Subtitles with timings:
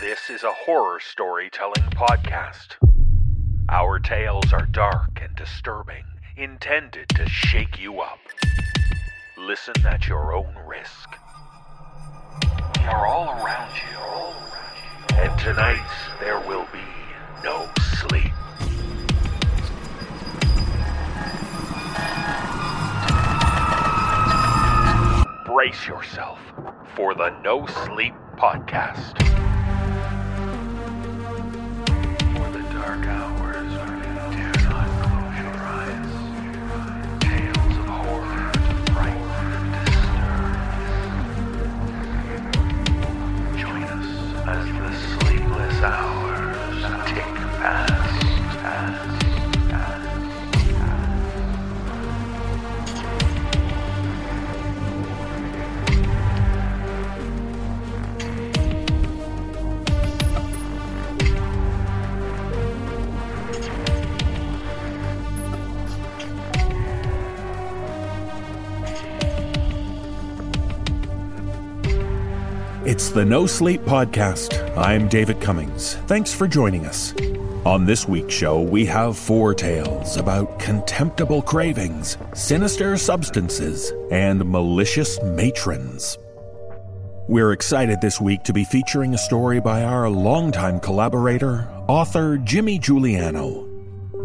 [0.00, 2.76] This is a horror storytelling podcast.
[3.68, 6.04] Our tales are dark and disturbing,
[6.36, 8.20] intended to shake you up.
[9.36, 11.08] Listen at your own risk.
[12.78, 15.16] We are all around you.
[15.16, 15.90] And tonight
[16.20, 16.78] there will be
[17.42, 17.68] no
[17.98, 18.32] sleep.
[25.44, 26.38] Brace yourself
[26.94, 29.27] for the No Sleep Podcast.
[72.98, 74.76] It's the No Sleep Podcast.
[74.76, 75.94] I'm David Cummings.
[76.08, 77.14] Thanks for joining us.
[77.64, 85.22] On this week's show, we have four tales about contemptible cravings, sinister substances, and malicious
[85.22, 86.18] matrons.
[87.28, 92.80] We're excited this week to be featuring a story by our longtime collaborator, author Jimmy
[92.80, 93.67] Juliano.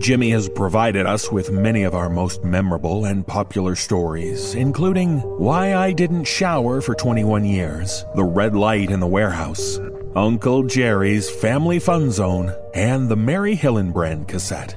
[0.04, 5.76] Jimmy has provided us with many of our most memorable and popular stories, including Why
[5.76, 9.80] I Didn't Shower for 21 Years, The Red Light in the Warehouse,
[10.14, 14.76] Uncle Jerry's Family Fun Zone, and the Mary Hillenbrand cassette.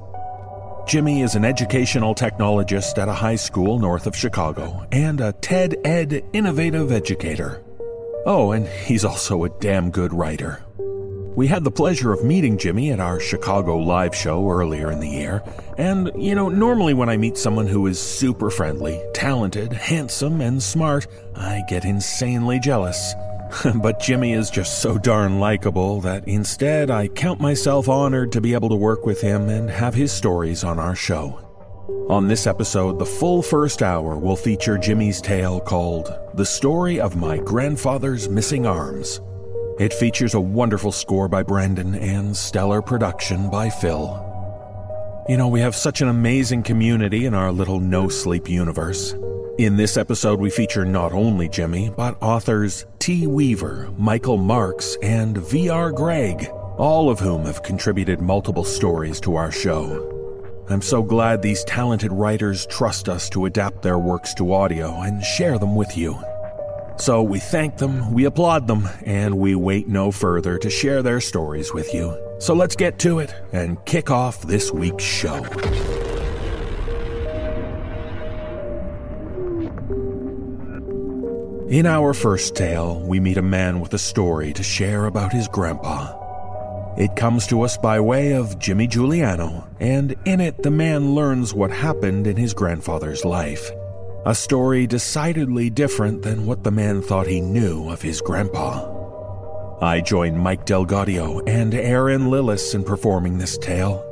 [0.86, 5.74] Jimmy is an educational technologist at a high school north of Chicago and a TED
[5.84, 7.64] Ed innovative educator.
[8.26, 10.62] Oh, and he's also a damn good writer.
[11.36, 15.08] We had the pleasure of meeting Jimmy at our Chicago live show earlier in the
[15.08, 15.42] year.
[15.76, 20.62] And, you know, normally when I meet someone who is super friendly, talented, handsome, and
[20.62, 23.12] smart, I get insanely jealous.
[23.82, 28.54] but Jimmy is just so darn likable that instead I count myself honored to be
[28.54, 31.38] able to work with him and have his stories on our show.
[32.08, 37.14] On this episode, the full first hour will feature Jimmy's tale called The Story of
[37.14, 39.20] My Grandfather's Missing Arms.
[39.78, 44.22] It features a wonderful score by Brandon and stellar production by Phil.
[45.28, 49.14] You know, we have such an amazing community in our little no sleep universe.
[49.58, 53.26] In this episode, we feature not only Jimmy, but authors T.
[53.26, 55.92] Weaver, Michael Marks, and V.R.
[55.92, 56.46] Gregg,
[56.78, 60.64] all of whom have contributed multiple stories to our show.
[60.70, 65.22] I'm so glad these talented writers trust us to adapt their works to audio and
[65.22, 66.18] share them with you.
[66.98, 71.20] So we thank them, we applaud them, and we wait no further to share their
[71.20, 72.16] stories with you.
[72.38, 75.44] So let's get to it and kick off this week's show.
[81.68, 85.48] In our first tale, we meet a man with a story to share about his
[85.48, 86.14] grandpa.
[86.96, 91.52] It comes to us by way of Jimmy Juliano, and in it, the man learns
[91.52, 93.70] what happened in his grandfather's life.
[94.26, 98.92] A story decidedly different than what the man thought he knew of his grandpa.
[99.80, 104.04] I join Mike DelGaudio and Erin Lillis in performing this tale.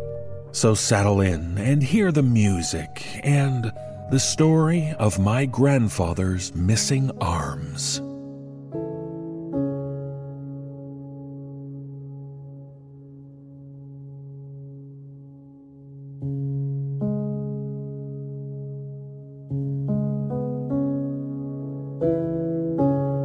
[0.53, 3.73] So saddle in and hear the music and
[4.13, 8.01] the story of my grandfather's missing arms.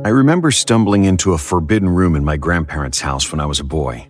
[0.10, 3.64] I remember stumbling into a forbidden room in my grandparents' house when I was a
[3.64, 4.08] boy.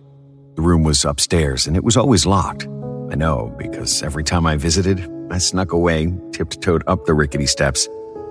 [0.54, 2.66] The room was upstairs and it was always locked.
[3.10, 7.86] I know because every time I visited, I snuck away, tiptoed up the rickety steps,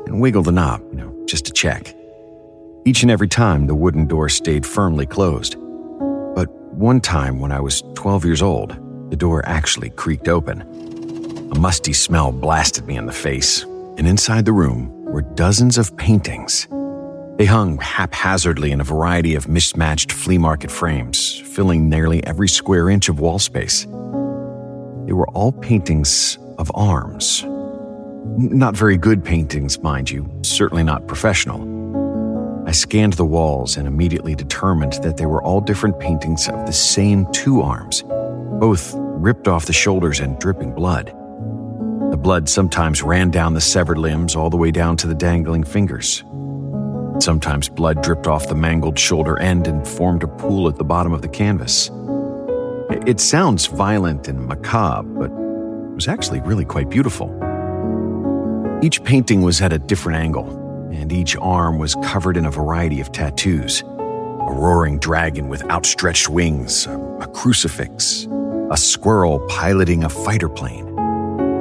[0.07, 1.93] and wiggled the knob, you know, just to check.
[2.85, 5.53] Each and every time, the wooden door stayed firmly closed.
[6.33, 8.71] But one time when I was 12 years old,
[9.11, 10.63] the door actually creaked open.
[11.55, 15.95] A musty smell blasted me in the face, and inside the room were dozens of
[15.97, 16.67] paintings.
[17.39, 22.89] They hung haphazardly in a variety of mismatched flea market frames, filling nearly every square
[22.89, 23.85] inch of wall space.
[25.05, 27.45] They were all paintings of arms.
[28.35, 31.61] Not very good paintings, mind you, certainly not professional.
[32.67, 36.73] I scanned the walls and immediately determined that they were all different paintings of the
[36.73, 38.03] same two arms,
[38.59, 41.15] both ripped off the shoulders and dripping blood.
[42.11, 45.63] The blood sometimes ran down the severed limbs all the way down to the dangling
[45.63, 46.25] fingers.
[47.19, 51.11] Sometimes blood dripped off the mangled shoulder end and formed a pool at the bottom
[51.11, 51.91] of the canvas.
[53.05, 57.29] It sounds violent and macabre, but it was actually really quite beautiful.
[58.81, 60.47] Each painting was at a different angle,
[60.93, 66.27] and each arm was covered in a variety of tattoos a roaring dragon with outstretched
[66.27, 68.27] wings, a crucifix,
[68.71, 70.87] a squirrel piloting a fighter plane,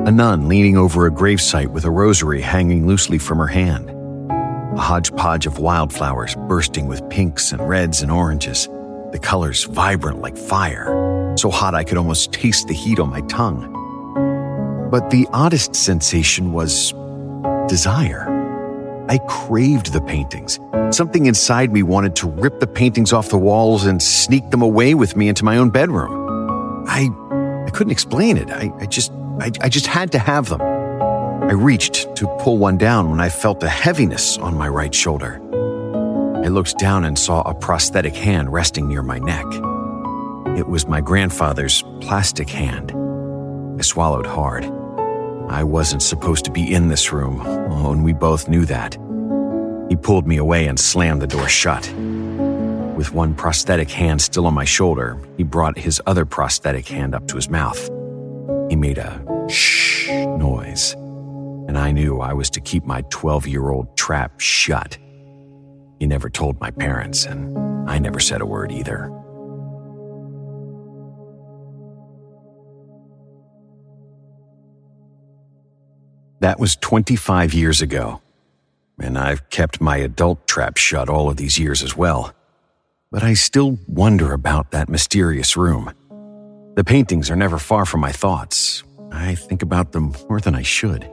[0.06, 3.90] a nun leaning over a gravesite with a rosary hanging loosely from her hand,
[4.79, 8.69] a hodgepodge of wildflowers bursting with pinks and reds and oranges,
[9.11, 13.21] the colors vibrant like fire, so hot I could almost taste the heat on my
[13.23, 13.75] tongue.
[14.89, 16.93] But the oddest sensation was
[17.67, 18.25] desire.
[19.09, 20.61] I craved the paintings.
[20.91, 24.95] Something inside me wanted to rip the paintings off the walls and sneak them away
[24.95, 26.85] with me into my own bedroom.
[26.87, 27.09] I,
[27.67, 28.49] I couldn't explain it.
[28.51, 29.11] I, I just,
[29.41, 30.78] I, I just had to have them.
[31.49, 35.41] I reached to pull one down when I felt a heaviness on my right shoulder.
[36.45, 39.47] I looked down and saw a prosthetic hand resting near my neck.
[40.59, 42.93] It was my grandfather's plastic hand.
[43.79, 44.67] I swallowed hard.
[45.49, 48.99] I wasn't supposed to be in this room, oh, and we both knew that.
[49.89, 51.91] He pulled me away and slammed the door shut.
[52.94, 57.27] With one prosthetic hand still on my shoulder, he brought his other prosthetic hand up
[57.29, 57.89] to his mouth.
[58.69, 60.94] He made a shh noise,
[61.69, 64.97] and I knew I was to keep my 12 year old trap shut.
[66.00, 67.56] He never told my parents, and
[67.88, 69.12] I never said a word either.
[76.41, 78.23] That was 25 years ago,
[78.99, 82.32] and I've kept my adult trap shut all of these years as well.
[83.11, 85.93] But I still wonder about that mysterious room.
[86.76, 88.85] The paintings are never far from my thoughts.
[89.11, 91.11] I think about them more than I should.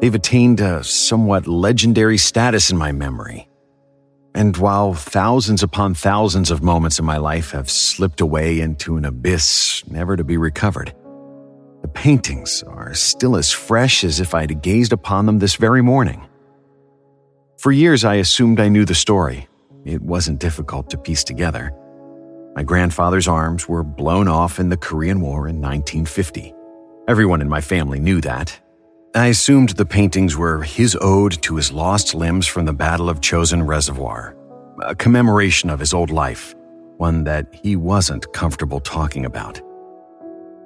[0.00, 3.48] They've attained a somewhat legendary status in my memory.
[4.32, 9.04] And while thousands upon thousands of moments in my life have slipped away into an
[9.04, 10.94] abyss never to be recovered,
[11.82, 16.24] the paintings are still as fresh as if I'd gazed upon them this very morning.
[17.58, 19.48] For years, I assumed I knew the story.
[19.84, 21.72] It wasn't difficult to piece together.
[22.54, 26.54] My grandfather's arms were blown off in the Korean War in 1950.
[27.08, 28.60] Everyone in my family knew that.
[29.18, 33.20] I assumed the paintings were his ode to his lost limbs from the Battle of
[33.20, 34.36] Chosin Reservoir,
[34.84, 36.54] a commemoration of his old life,
[36.98, 39.60] one that he wasn't comfortable talking about.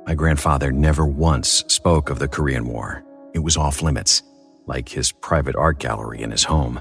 [0.06, 3.02] My grandfather never once spoke of the Korean War.
[3.32, 4.22] It was off limits,
[4.66, 6.78] like his private art gallery in his home.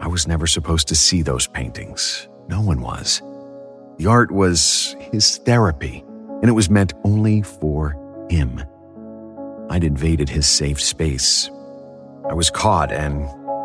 [0.00, 2.28] I was never supposed to see those paintings.
[2.48, 3.20] No one was.
[3.98, 6.04] The art was his therapy,
[6.40, 7.96] and it was meant only for
[8.30, 8.62] him.
[9.70, 11.50] I'd invaded his safe space.
[12.28, 13.24] I was caught, and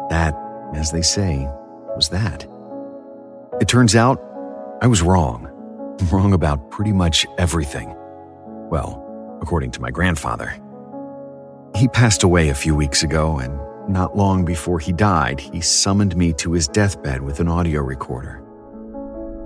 [0.09, 0.33] that,
[0.73, 1.47] as they say,
[1.95, 2.45] was that.
[3.59, 4.23] It turns out
[4.81, 5.53] I was wrong.
[6.11, 7.95] Wrong about pretty much everything.
[8.69, 9.03] Well,
[9.41, 10.53] according to my grandfather.
[11.75, 13.59] He passed away a few weeks ago, and
[13.91, 18.44] not long before he died, he summoned me to his deathbed with an audio recorder.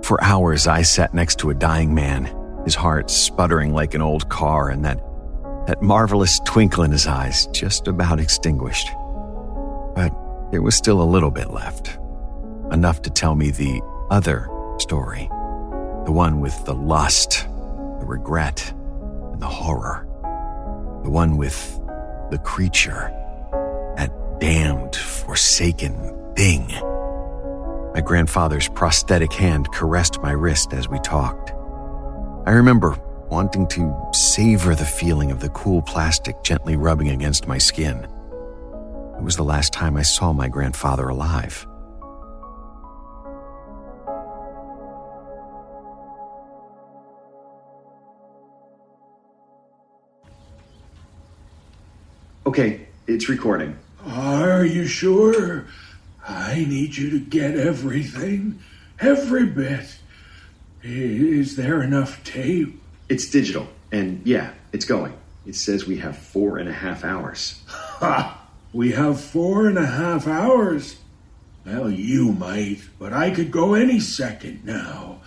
[0.02, 2.24] For hours, I sat next to a dying man,
[2.64, 5.00] his heart sputtering like an old car, and that,
[5.66, 8.88] that marvelous twinkle in his eyes just about extinguished.
[9.94, 10.12] But
[10.50, 11.98] there was still a little bit left,
[12.70, 13.80] enough to tell me the
[14.10, 14.48] other
[14.78, 15.28] story,
[16.04, 17.46] the one with the lust,
[18.00, 18.72] the regret,
[19.32, 20.06] and the horror.
[21.04, 21.80] The one with
[22.30, 23.10] the creature.
[23.96, 26.68] That damned, forsaken thing.
[27.94, 31.50] My grandfather's prosthetic hand caressed my wrist as we talked.
[32.46, 32.96] I remember
[33.32, 37.96] wanting to savor the feeling of the cool plastic gently rubbing against my skin.
[39.16, 41.66] It was the last time I saw my grandfather alive.
[52.44, 53.78] Okay, it's recording.
[54.04, 55.64] Are you sure?
[56.28, 58.58] I need you to get everything.
[59.00, 59.96] Every bit.
[60.82, 62.81] Is there enough tape?
[63.12, 65.12] It's digital, and yeah, it's going.
[65.44, 67.62] It says we have four and a half hours.
[68.72, 70.96] We have four and a half hours.
[71.66, 75.20] Well, you might, but I could go any second now.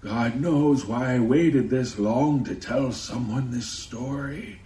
[0.00, 4.58] God knows why I waited this long to tell someone this story.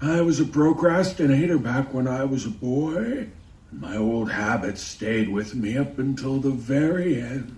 [0.00, 3.26] I was a procrastinator back when I was a boy.
[3.72, 7.56] And my old habits stayed with me up until the very end.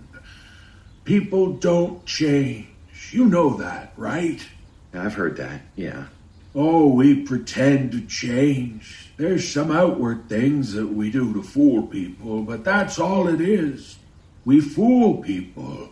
[1.03, 2.69] People don't change.
[3.11, 4.45] You know that, right?
[4.93, 6.05] I've heard that, yeah.
[6.53, 9.09] Oh, we pretend to change.
[9.17, 13.97] There's some outward things that we do to fool people, but that's all it is.
[14.45, 15.89] We fool people.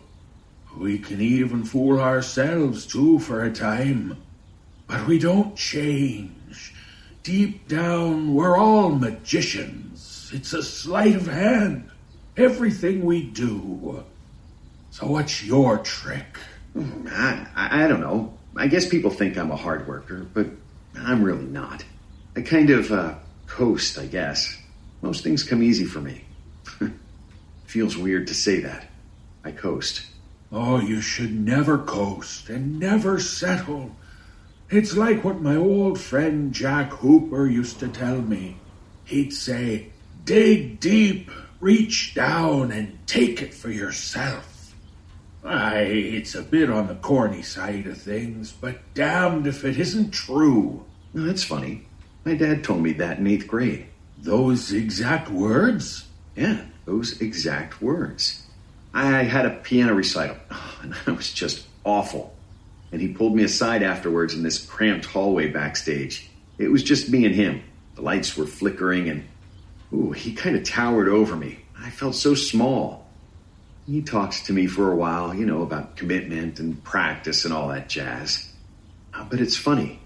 [0.77, 4.17] We can even fool ourselves too for a time.
[4.87, 6.73] But we don't change.
[7.23, 10.31] Deep down, we're all magicians.
[10.33, 11.89] It's a sleight of hand.
[12.37, 14.03] Everything we do.
[14.91, 16.37] So what's your trick?
[16.75, 18.37] I, I, I don't know.
[18.55, 20.47] I guess people think I'm a hard worker, but
[20.95, 21.83] I'm really not.
[22.35, 23.15] I kind of uh,
[23.47, 24.57] coast, I guess.
[25.01, 26.23] Most things come easy for me.
[27.65, 28.89] Feels weird to say that.
[29.43, 30.05] I coast.
[30.51, 33.91] Oh, you should never coast and never settle.
[34.69, 38.57] It's like what my old friend Jack Hooper used to tell me.
[39.05, 39.89] He'd say,
[40.25, 44.52] dig deep, reach down, and take it for yourself.
[45.45, 50.11] Aye, it's a bit on the corny side of things, but damned if it isn't
[50.11, 50.85] true.
[51.13, 51.85] That's funny.
[52.23, 53.87] My dad told me that in eighth grade.
[54.17, 56.07] Those exact words?
[56.35, 58.43] Yeah, those exact words.
[58.93, 60.37] I had a piano recital,
[60.81, 62.33] and I was just awful.
[62.93, 66.29] And he pulled me aside afterwards in this cramped hallway backstage.
[66.57, 67.63] It was just me and him.
[67.95, 69.27] The lights were flickering, and
[69.91, 71.59] ooh, he kind of towered over me.
[71.77, 73.02] I felt so small.
[73.85, 77.67] He talks to me for a while, you know, about commitment and practice and all
[77.69, 78.51] that jazz.
[79.13, 79.99] Uh, but it's funny.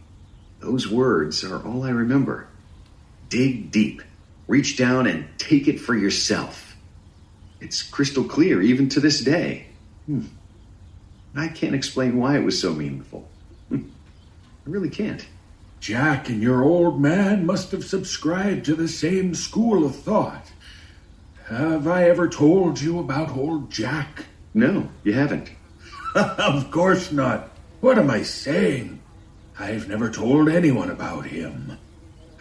[0.60, 2.48] Those words are all I remember.
[3.30, 4.02] Dig deep,
[4.48, 6.76] reach down and take it for yourself.
[7.60, 9.68] It's crystal clear even to this day.
[10.06, 10.26] Hmm.
[11.36, 13.28] I can't explain why it was so meaningful.
[13.70, 13.90] Hmm.
[14.66, 15.26] I really can't.
[15.80, 20.52] Jack and your old man must have subscribed to the same school of thought.
[21.48, 24.26] Have I ever told you about old Jack?
[24.54, 25.50] No, you haven't.
[26.16, 27.52] of course not.
[27.80, 29.00] What am I saying?
[29.58, 31.78] I've never told anyone about him.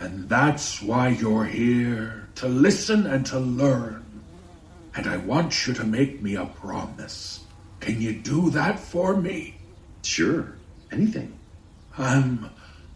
[0.00, 4.04] And that's why you're here, to listen and to learn.
[4.96, 7.44] And I want you to make me a promise.
[7.78, 9.54] Can you do that for me?
[10.02, 10.56] Sure.
[10.90, 11.38] Anything.
[11.96, 12.50] I'm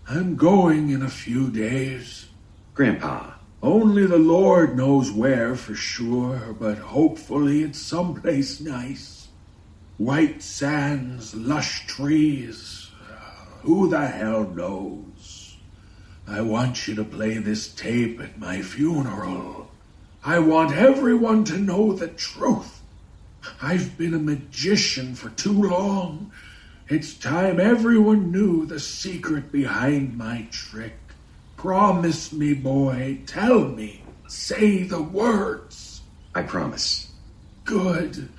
[0.09, 2.26] I'm going in a few days.
[2.75, 3.31] Grandpa,
[3.62, 9.29] only the Lord knows where for sure, but hopefully it's someplace nice.
[9.99, 12.90] White sands, lush trees.
[13.62, 15.57] Who the hell knows?
[16.26, 19.71] I want you to play this tape at my funeral.
[20.25, 22.81] I want everyone to know the truth.
[23.61, 26.33] I've been a magician for too long.
[26.88, 31.00] It's time everyone knew the secret behind my trick.
[31.61, 33.19] Promise me, boy.
[33.26, 34.02] Tell me.
[34.29, 36.00] Say the words.
[36.35, 37.12] I promise.
[37.67, 38.31] Good.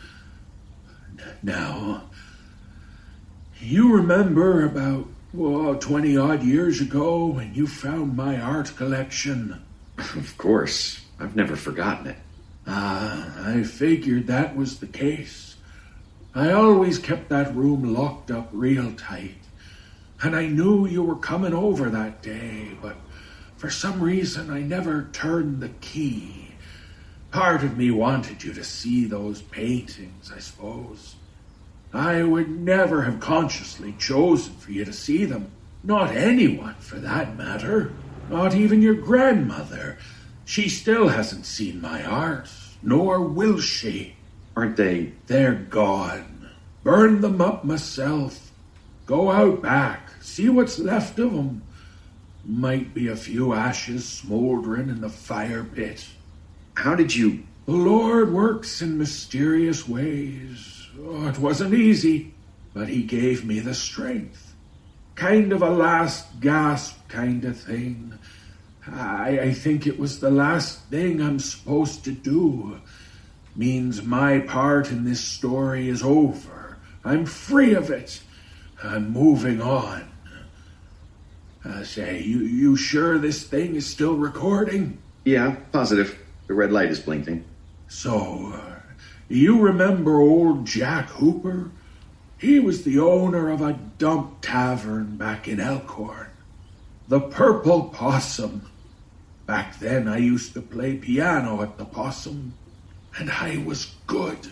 [1.44, 2.10] Now,
[3.60, 9.62] you remember about well, 20 odd years ago when you found my art collection?
[10.16, 11.06] Of course.
[11.20, 12.18] I've never forgotten it.
[12.66, 15.58] Ah, I figured that was the case.
[16.34, 19.36] I always kept that room locked up real tight.
[20.24, 22.96] And I knew you were coming over that day, but
[23.62, 26.48] for some reason, I never turned the key.
[27.30, 31.14] Part of me wanted you to see those paintings, I suppose.
[31.94, 35.52] I would never have consciously chosen for you to see them.
[35.84, 37.94] Not anyone, for that matter.
[38.32, 40.00] Not even your grandmother.
[40.44, 42.50] She still hasn't seen my art,
[42.82, 44.16] nor will she.
[44.56, 45.14] Aren't they?
[45.28, 46.50] They're gone.
[46.82, 48.52] Burn them up myself.
[49.06, 51.62] Go out back, see what's left of them.
[52.44, 56.08] Might be a few ashes smoldering in the fire pit.
[56.74, 57.44] How did you?
[57.66, 60.88] The Lord works in mysterious ways.
[61.00, 62.34] Oh, it wasn't easy,
[62.74, 64.56] but He gave me the strength.
[65.16, 68.18] Kind of a last gasp kind of thing.
[68.88, 72.82] I, I think it was the last thing I'm supposed to do.
[73.56, 76.78] Means my part in this story is over.
[77.04, 78.22] I'm free of it.
[78.84, 80.11] I'm moving on.
[81.64, 84.98] I say, you, you sure this thing is still recording?
[85.26, 86.18] Yeah, positive.
[86.48, 87.46] The red light is blinking.
[87.88, 88.80] So, uh,
[89.30, 91.70] you remember old Jack Hooper?
[92.38, 96.28] He was the owner of a dump tavern back in Elkhorn.
[97.08, 98.70] The Purple Possum.
[99.46, 102.54] Back then, I used to play piano at the Possum,
[103.18, 104.48] and I was good.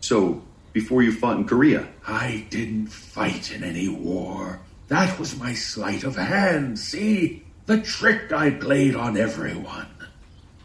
[0.00, 0.42] So,
[0.72, 1.86] before you fought in Korea?
[2.06, 4.60] I didn't fight in any war.
[4.88, 7.44] That was my sleight of hand, see?
[7.66, 9.88] The trick I played on everyone.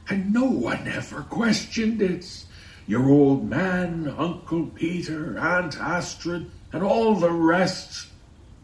[0.08, 2.46] And no one ever questioned it.
[2.86, 8.08] Your old man, Uncle Peter, Aunt Astrid, and all the rest.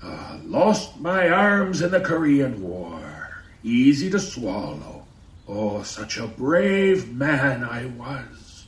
[0.03, 3.41] Uh, lost my arms in the Korean War.
[3.63, 5.05] Easy to swallow.
[5.47, 8.67] Oh, such a brave man I was.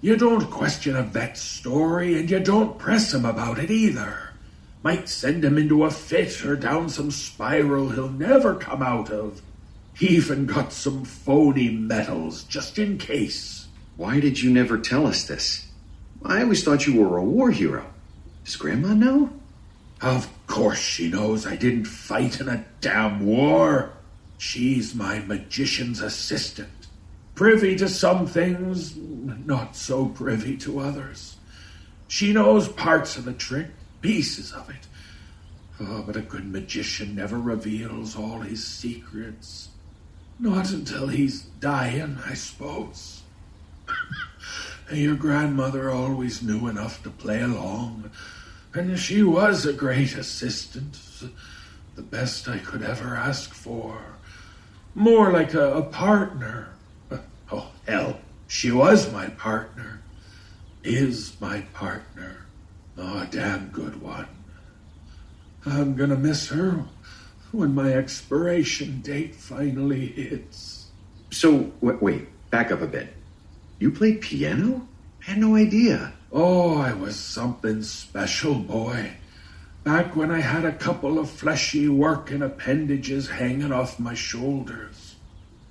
[0.00, 4.29] You don't question a vet's story, and you don't press him about it either.
[4.82, 9.42] Might send him into a fit or down some spiral he'll never come out of.
[9.94, 13.66] He even got some phony medals just in case.
[13.96, 15.66] Why did you never tell us this?
[16.24, 17.84] I always thought you were a war hero.
[18.44, 19.30] Does Grandma know?
[20.00, 23.92] Of course she knows I didn't fight in a damn war.
[24.38, 26.70] She's my magician's assistant.
[27.34, 31.36] Privy to some things, not so privy to others.
[32.08, 33.68] She knows parts of the trick,
[34.00, 34.86] pieces of it.
[35.80, 39.70] Oh, but a good magician never reveals all his secrets.
[40.38, 43.22] Not until he's dying, I suppose.
[44.92, 48.10] Your grandmother always knew enough to play along,
[48.74, 50.98] and she was a great assistant,
[51.94, 54.00] the best I could ever ask for.
[54.94, 56.68] More like a, a partner.
[57.52, 60.02] Oh, hell, she was my partner.
[60.84, 62.46] Is my partner.
[62.98, 64.26] Oh, a damn good one.
[65.66, 66.84] I'm gonna miss her
[67.52, 70.90] when my expiration date finally hits.
[71.30, 73.14] So, wait, wait, back up a bit.
[73.78, 74.86] You play piano?
[75.22, 76.12] I had no idea.
[76.32, 79.12] Oh, I was something special, boy.
[79.84, 85.16] Back when I had a couple of fleshy working appendages hanging off my shoulders.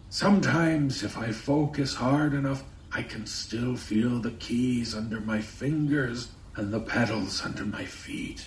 [0.10, 6.30] Sometimes, if I focus hard enough, I can still feel the keys under my fingers
[6.60, 8.46] and the pedals under my feet.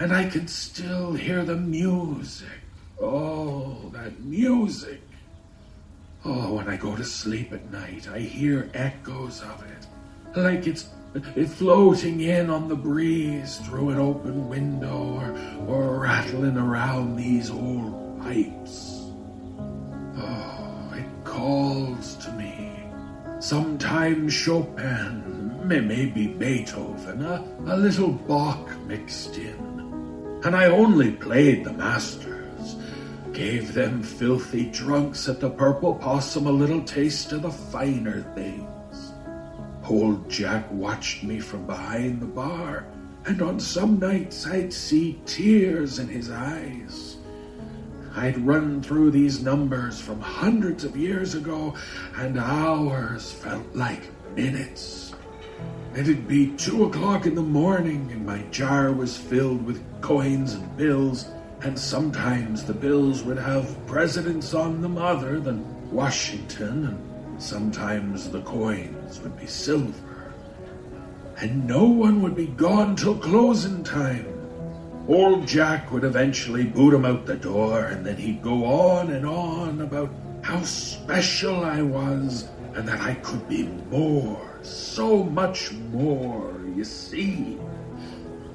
[0.00, 2.60] And I can still hear the music.
[3.00, 5.00] Oh, that music.
[6.24, 10.38] Oh, when I go to sleep at night, I hear echoes of it.
[10.38, 10.88] Like it's
[11.36, 17.50] it floating in on the breeze through an open window or, or rattling around these
[17.50, 19.12] old pipes.
[20.18, 22.72] Oh, it calls to me.
[23.38, 25.35] Sometimes Chopin,
[25.66, 30.40] maybe Beethoven, a, a little Bach mixed in.
[30.44, 32.76] And I only played the masters,
[33.32, 39.12] gave them filthy drunks at the Purple Possum a little taste of the finer things.
[39.88, 42.86] Old Jack watched me from behind the bar,
[43.24, 47.16] and on some nights I'd see tears in his eyes.
[48.14, 51.74] I'd run through these numbers from hundreds of years ago,
[52.16, 55.05] and hours felt like minutes.
[55.96, 60.76] It'd be two o'clock in the morning, and my jar was filled with coins and
[60.76, 61.28] bills,
[61.62, 67.06] and sometimes the bills would have presidents on them other than Washington and
[67.38, 70.32] Sometimes the coins would be silver,
[71.38, 74.26] and no one would be gone till closing time.
[75.06, 79.26] Old Jack would eventually boot him out the door, and then he'd go on and
[79.26, 80.10] on about
[80.42, 87.58] how special I was and that I could be more, so much more, you see.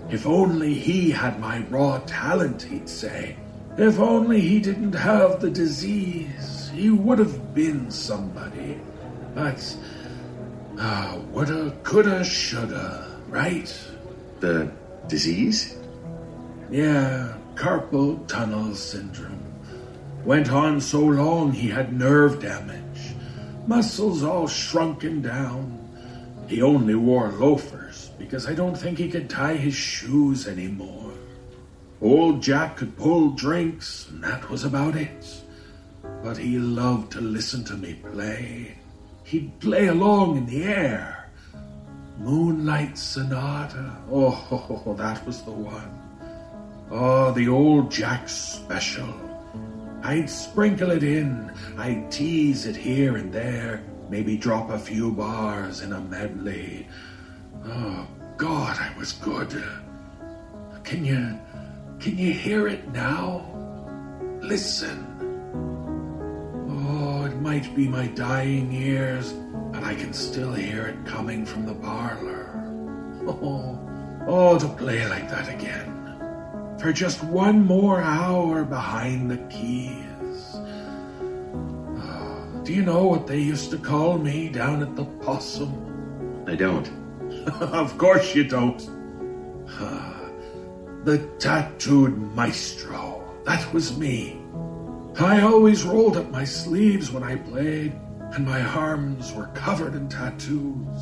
[0.09, 3.37] If only he had my raw talent, he'd say.
[3.77, 8.79] If only he didn't have the disease he would have been somebody.
[9.35, 9.77] But,
[10.77, 13.73] uh, woulda, coulda, shoulda, right?
[14.39, 14.71] The
[15.07, 15.77] disease?
[16.69, 19.39] Yeah, carpal tunnel syndrome.
[20.25, 23.15] Went on so long he had nerve damage,
[23.67, 25.80] muscles all shrunken down.
[26.51, 31.13] He only wore loafers because I don't think he could tie his shoes anymore.
[32.01, 35.41] Old Jack could pull drinks, and that was about it
[36.23, 38.77] but he loved to listen to me play.
[39.23, 41.29] He'd play along in the air.
[42.19, 43.97] Moonlight Sonata.
[44.11, 45.97] Oh, that was the one.
[46.91, 49.13] Oh, the old Jack special.
[50.03, 51.51] I'd sprinkle it in.
[51.77, 53.83] I'd tease it here and there.
[54.11, 56.87] Maybe drop a few bars in a medley.
[57.65, 59.63] Oh, God, I was good.
[60.83, 61.39] Can you,
[61.99, 63.47] can you hear it now?
[64.41, 65.11] Listen
[67.21, 69.33] Oh, it might be my dying years,
[69.71, 72.49] but I can still hear it coming from the parlor.
[73.27, 73.79] Oh,
[74.27, 76.77] oh, to play like that again.
[76.79, 80.10] For just one more hour behind the keys.
[82.71, 86.45] Do you know what they used to call me down at the Possum?
[86.47, 86.89] I don't.
[87.59, 88.79] of course you don't.
[91.03, 93.29] the tattooed maestro.
[93.43, 94.39] That was me.
[95.19, 97.91] I always rolled up my sleeves when I played,
[98.35, 101.01] and my arms were covered in tattoos.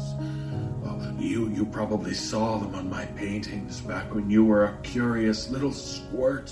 [0.86, 5.52] Oh, You you probably saw them on my paintings back when you were a curious
[5.52, 6.52] little squirt.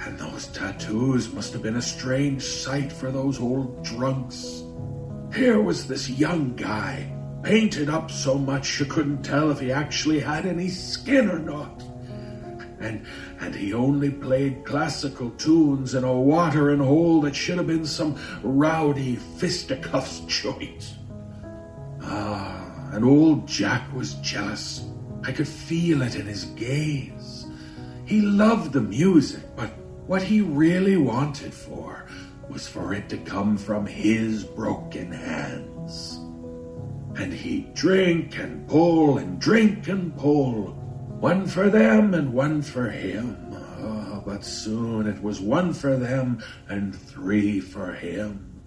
[0.00, 4.62] And those tattoos must have been a strange sight for those old drunks.
[5.34, 10.20] Here was this young guy, painted up so much you couldn't tell if he actually
[10.20, 11.82] had any skin or not.
[12.80, 13.06] And
[13.40, 18.16] and he only played classical tunes in a watering hole that should have been some
[18.42, 20.94] rowdy fisticuffs joint.
[22.02, 24.84] Ah, and old Jack was jealous.
[25.24, 27.46] I could feel it in his gaze.
[28.04, 29.70] He loved the music, but
[30.06, 32.06] what he really wanted for
[32.48, 36.20] was for it to come from his broken hands.
[37.16, 40.72] And he'd drink and pull and drink and pull,
[41.20, 43.36] one for them and one for him.
[43.78, 48.62] Oh, but soon it was one for them and three for him.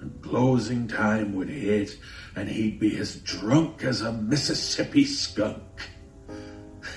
[0.00, 1.98] And closing time would hit,
[2.36, 5.62] and he'd be as drunk as a Mississippi skunk.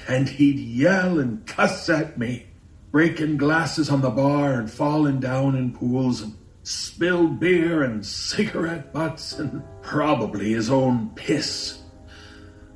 [0.07, 2.48] And he'd yell and cuss at me
[2.91, 8.91] breaking glasses on the bar and falling down in pools and spilled beer and cigarette
[8.91, 11.81] butts and probably his own piss.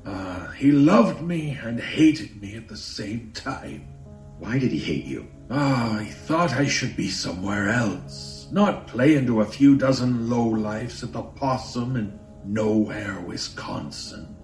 [0.05, 3.87] Uh, he loved me and hated me at the same time.
[4.39, 5.27] Why did he hate you?
[5.49, 11.03] Ah, he thought I should be somewhere else, not playing to a few dozen lowlifes
[11.03, 14.35] at the Possum in nowhere, Wisconsin.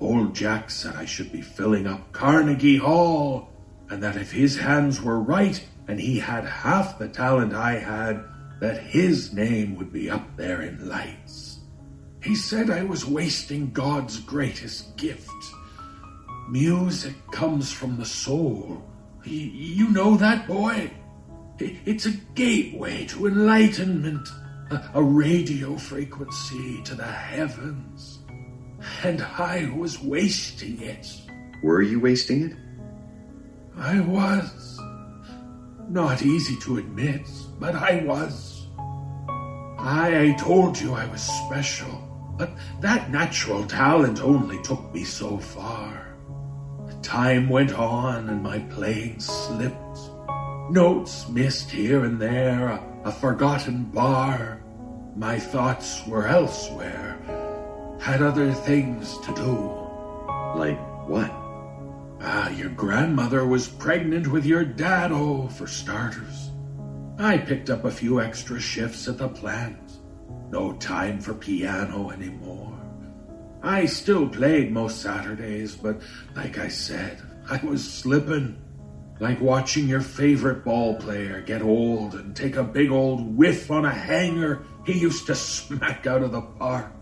[0.00, 3.55] Old Jack said I should be filling up Carnegie Hall
[3.90, 8.24] and that if his hands were right and he had half the talent I had,
[8.60, 11.60] that his name would be up there in lights.
[12.22, 15.30] He said I was wasting God's greatest gift.
[16.48, 18.82] Music comes from the soul.
[19.24, 20.90] You know that, boy?
[21.58, 24.28] It's a gateway to enlightenment,
[24.94, 28.18] a radio frequency to the heavens.
[29.02, 31.06] And I was wasting it.
[31.62, 32.56] Were you wasting it?
[33.78, 34.80] I was.
[35.88, 37.28] Not easy to admit,
[37.60, 38.66] but I was.
[39.78, 46.16] I told you I was special, but that natural talent only took me so far.
[47.02, 49.98] Time went on and my playing slipped.
[50.70, 54.62] Notes missed here and there, a, a forgotten bar.
[55.14, 57.16] My thoughts were elsewhere,
[58.00, 59.70] had other things to do.
[60.58, 61.45] Like what?
[62.20, 66.50] Ah, your grandmother was pregnant with your dad, oh, for starters.
[67.18, 69.98] I picked up a few extra shifts at the plant.
[70.50, 72.78] No time for piano anymore.
[73.62, 76.00] I still played most Saturdays, but
[76.34, 78.62] like I said, I was slipping.
[79.18, 83.86] Like watching your favorite ball player get old and take a big old whiff on
[83.86, 86.92] a hanger he used to smack out of the park.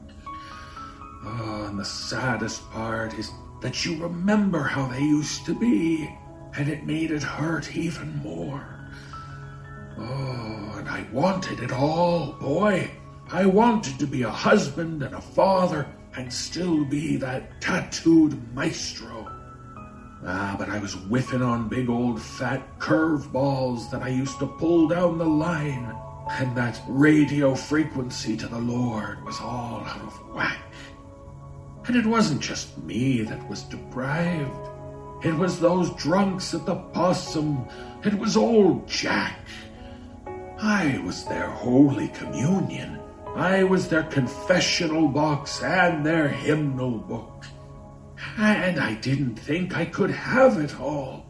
[1.26, 3.30] Oh, and the saddest part is
[3.64, 6.06] that you remember how they used to be,
[6.54, 8.62] and it made it hurt even more.
[9.96, 12.90] Oh, and I wanted it all, boy.
[13.32, 19.32] I wanted to be a husband and a father and still be that tattooed maestro.
[20.26, 24.88] Ah, but I was whiffing on big old fat curveballs that I used to pull
[24.88, 25.90] down the line,
[26.32, 30.63] and that radio frequency to the Lord was all out of whack.
[31.86, 34.68] And it wasn't just me that was deprived.
[35.22, 37.68] It was those drunks at the possum.
[38.04, 39.40] It was old Jack.
[40.58, 43.00] I was their Holy Communion.
[43.36, 47.44] I was their confessional box and their hymnal book.
[48.38, 51.26] And I didn't think I could have it all.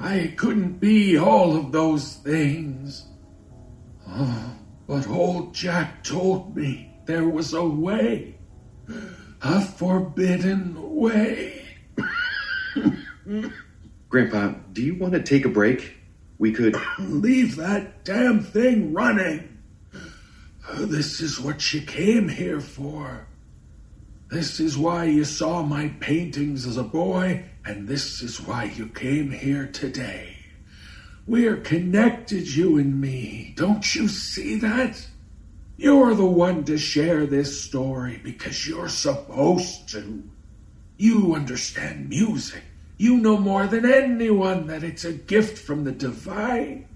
[0.00, 3.06] I couldn't be all of those things.
[4.08, 4.54] Oh,
[4.86, 8.38] but old Jack told me there was a way
[9.42, 11.64] a forbidden way.
[14.08, 15.94] Grandpa, do you want to take a break?
[16.38, 16.76] We could.
[16.98, 19.58] Leave that damn thing running.
[20.74, 23.26] This is what you came here for.
[24.30, 28.86] This is why you saw my paintings as a boy, and this is why you
[28.88, 30.36] came here today.
[31.26, 33.54] We're connected, you and me.
[33.56, 35.06] Don't you see that?
[35.78, 40.24] You're the one to share this story because you're supposed to.
[40.96, 42.64] You understand music.
[42.96, 46.88] You know more than anyone that it's a gift from the divine.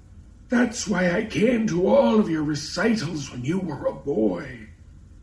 [0.48, 4.66] That's why I came to all of your recitals when you were a boy.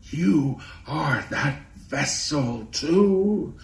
[0.04, 3.54] You are that vessel, too.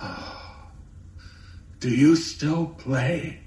[0.00, 0.68] Ah.
[1.80, 3.40] Do you still play?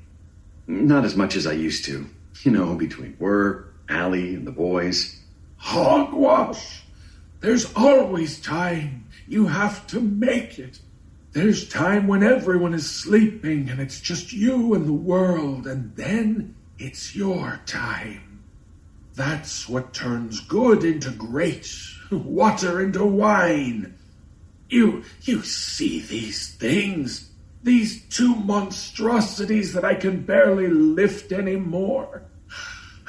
[0.68, 2.06] Not as much as I used to.
[2.44, 5.21] You know, between work, Allie, and the boys.
[5.62, 6.82] Hogwash!
[7.40, 9.08] There's always time.
[9.28, 10.80] You have to make it.
[11.34, 16.56] There's time when everyone is sleeping and it's just you and the world, and then
[16.80, 18.44] it's your time.
[19.14, 21.72] That's what turns good into great,
[22.12, 23.98] water into wine.
[24.68, 27.30] You, you see these things,
[27.62, 32.24] these two monstrosities that I can barely lift anymore.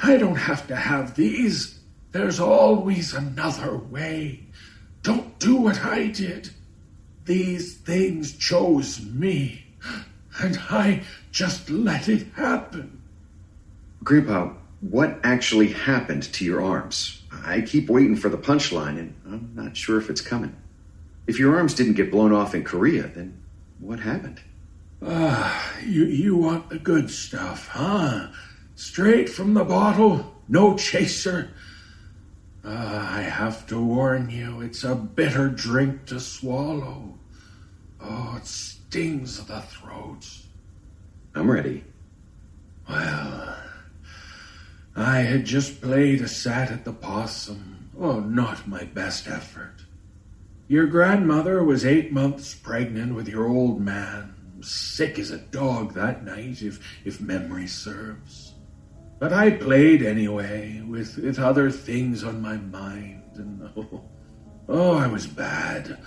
[0.01, 1.79] I don't have to have these.
[2.13, 4.43] There's always another way.
[5.01, 6.51] Don't do what I did.
[7.25, 9.65] These things chose me,
[10.39, 13.01] and I just let it happen.
[14.03, 17.23] Grandpa, what actually happened to your arms?
[17.43, 20.55] I keep waiting for the punchline, and I'm not sure if it's coming.
[21.25, 23.41] If your arms didn't get blown off in Korea, then
[23.79, 24.39] what happened?
[25.01, 28.27] Ah, you, you want the good stuff, huh?
[28.75, 31.49] Straight from the bottle, no chaser.
[32.65, 37.17] Uh, I have to warn you, it's a bitter drink to swallow.
[37.99, 40.25] Oh, it stings the throat.
[41.35, 41.83] I'm ready.
[42.87, 43.57] Well,
[44.95, 47.89] I had just played a sat at the possum.
[47.99, 49.83] Oh, not my best effort.
[50.67, 56.23] Your grandmother was eight months pregnant with your old man, sick as a dog that
[56.23, 58.52] night, if, if memory serves.
[59.23, 64.01] But I played anyway, with, with other things on my mind, and oh,
[64.67, 65.97] oh, I was bad,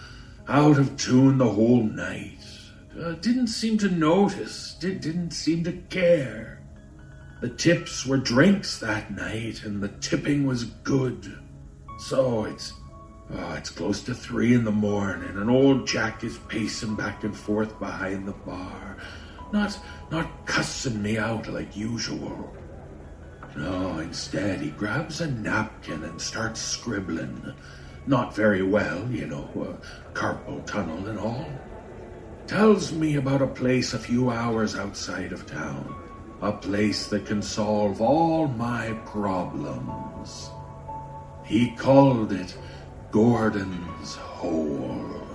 [0.47, 2.45] out of tune the whole night.
[2.95, 6.63] Uh, didn't seem to notice, did, didn't seem to care.
[7.41, 11.39] The tips were drinks that night, and the tipping was good.
[11.99, 12.75] So it's
[13.33, 17.35] oh, it's close to three in the morning, and old Jack is pacing back and
[17.35, 18.99] forth behind the bar,
[19.55, 19.79] not
[20.11, 22.55] not cussing me out like usual.
[23.57, 27.55] No, instead he grabs a napkin and starts scribbling.
[28.07, 31.51] Not very well, you know, uh, carpal tunnel and all.
[32.47, 35.95] Tells me about a place a few hours outside of town
[36.43, 40.51] a place that can solve all my problems.
[41.45, 42.57] He called it
[43.11, 45.27] Gordon's Hole.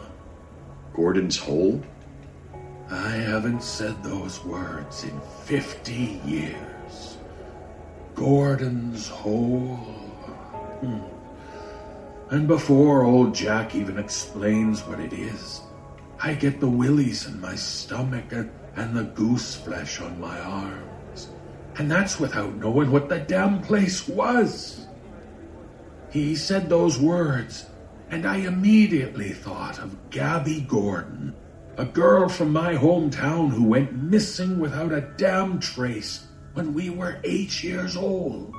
[0.94, 1.82] Gordon's Hole?
[2.90, 6.71] I haven't said those words in 50 years.
[8.16, 9.76] Gordon's Hole.
[10.82, 11.00] Hmm.
[12.30, 15.62] And before old Jack even explains what it is,
[16.24, 21.30] I get the willies in my stomach and, and the goose flesh on my arms.
[21.78, 24.88] And that's without knowing what the damn place was.
[26.10, 27.66] He said those words,
[28.10, 31.36] and I immediately thought of Gabby Gordon,
[31.78, 37.20] a girl from my hometown who went missing without a damn trace when we were
[37.24, 38.54] eight years old.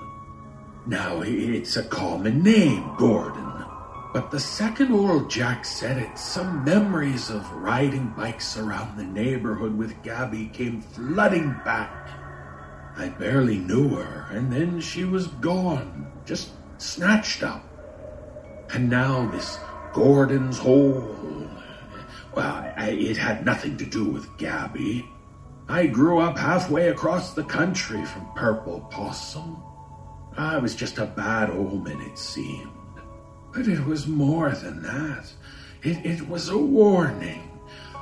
[0.86, 3.64] Now, it's a common name, Gordon,
[4.12, 9.76] but the second old Jack said it, some memories of riding bikes around the neighborhood
[9.76, 12.10] with Gabby came flooding back.
[12.96, 17.64] I barely knew her, and then she was gone, just snatched up.
[18.74, 19.58] And now this
[19.92, 21.16] Gordon's hole.
[22.34, 25.06] Well, it had nothing to do with Gabby.
[25.72, 29.62] I grew up halfway across the country from Purple Possum.
[30.36, 32.68] I was just a bad omen, it seemed.
[33.54, 35.32] But it was more than that.
[35.82, 37.50] It, it was a warning.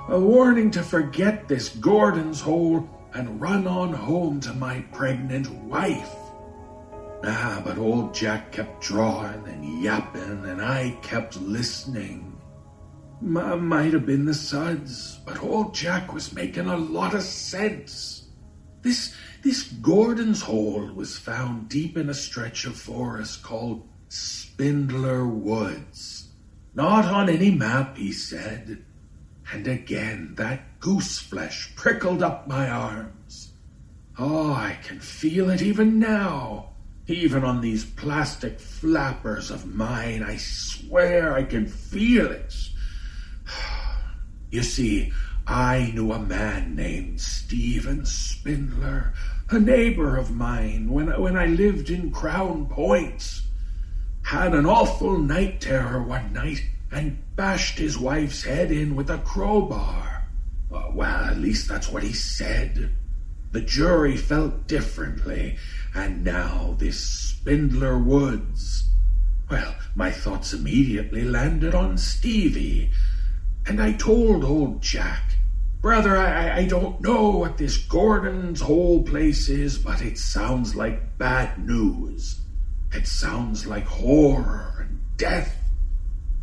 [0.09, 6.17] A warning to forget this Gordon's hole and run on home to my pregnant wife.
[7.23, 12.30] Ah, but old Jack kept drawing and yapping, and I kept listening.
[13.23, 18.29] M- might have been the suds, but old Jack was making a lot of sense.
[18.83, 26.29] This this Gordon's hole was found deep in a stretch of forest called Spindler Woods.
[26.75, 28.85] Not on any map, he said.
[29.53, 33.53] And again that goose flesh prickled up my arms.
[34.19, 36.71] Oh, I can feel it even now.
[37.07, 42.55] Even on these plastic flappers of mine, I swear I can feel it.
[44.51, 45.13] You see,
[45.47, 49.13] I knew a man named Stephen Spindler,
[49.49, 53.43] a neighbor of mine, when, when I lived in Crown Points.
[54.23, 59.19] Had an awful night terror one night and bashed his wife's head in with a
[59.19, 60.27] crowbar.
[60.73, 62.91] Uh, well, at least that's what he said.
[63.53, 65.57] The jury felt differently,
[65.95, 68.89] and now this Spindler Woods.
[69.51, 72.91] Well, my thoughts immediately landed on Stevie,
[73.67, 75.23] and I told old Jack,
[75.81, 81.17] Brother, I, I don't know what this Gordon's Hole place is, but it sounds like
[81.17, 82.41] bad news.
[82.93, 85.57] It sounds like horror and death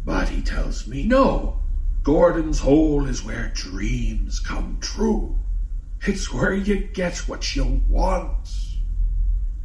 [0.05, 1.59] But he tells me no.
[2.03, 5.37] Gordon's Hole is where dreams come true.
[6.01, 8.49] It's where you get what you want.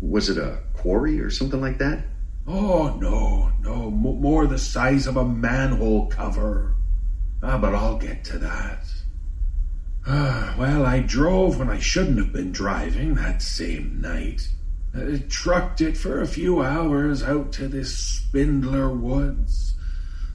[0.00, 2.04] Was it a quarry or something like that?
[2.46, 6.74] Oh, no, no, more the size of a manhole cover.
[7.42, 8.85] Ah, but I'll get to that.
[10.07, 14.48] Ah, well, I drove when I shouldn't have been driving that same night.
[14.94, 19.74] Uh, trucked it for a few hours out to this Spindler Woods.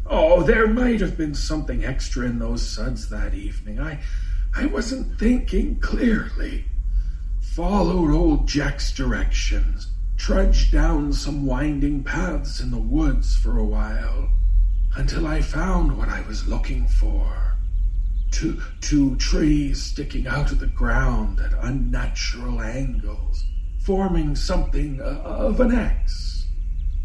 [0.06, 3.80] Oh, there might have been something extra in those suds that evening.
[3.80, 4.00] I,
[4.56, 6.65] I wasn't thinking clearly.
[7.41, 14.30] Followed old Jack's directions, trudged down some winding paths in the woods for a while,
[14.97, 17.55] until I found what I was looking for.
[18.31, 23.43] Two, two trees sticking out of the ground at unnatural angles,
[23.86, 26.47] forming something uh, of an X.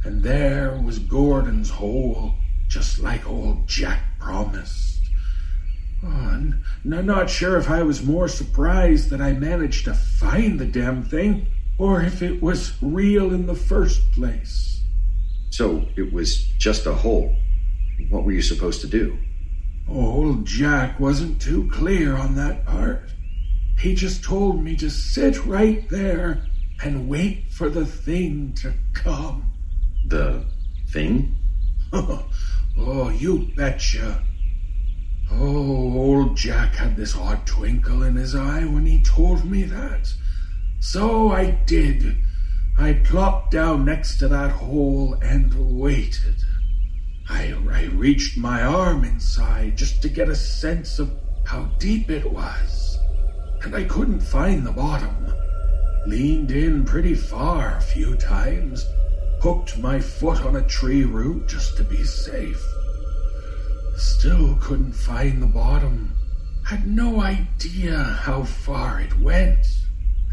[0.05, 2.35] And there was Gordon's hole,
[2.67, 5.03] just like old Jack promised.
[6.03, 10.67] Oh, n- not sure if I was more surprised that I managed to find the
[10.67, 11.47] damn thing,
[11.79, 14.83] or if it was real in the first place.
[15.51, 17.37] So it was just a hole.
[18.11, 19.19] What were you supposed to do?
[19.89, 23.11] Old Jack wasn't too clear on that part.
[23.79, 26.47] He just told me to sit right there
[26.83, 29.53] and wait for the thing to come.
[30.07, 30.45] The
[30.89, 31.35] thing?
[31.93, 34.23] oh, you betcha.
[35.31, 40.13] Oh, old Jack had this odd twinkle in his eye when he told me that.
[40.81, 42.19] So I did.
[42.79, 46.37] I plopped down next to that hole and waited.
[47.33, 51.11] I, I reached my arm inside just to get a sense of
[51.45, 52.99] how deep it was,
[53.63, 55.33] and I couldn't find the bottom.
[56.07, 58.87] Leaned in pretty far a few times,
[59.41, 62.63] hooked my foot on a tree root just to be safe.
[63.97, 66.15] Still couldn't find the bottom.
[66.65, 69.67] Had no idea how far it went.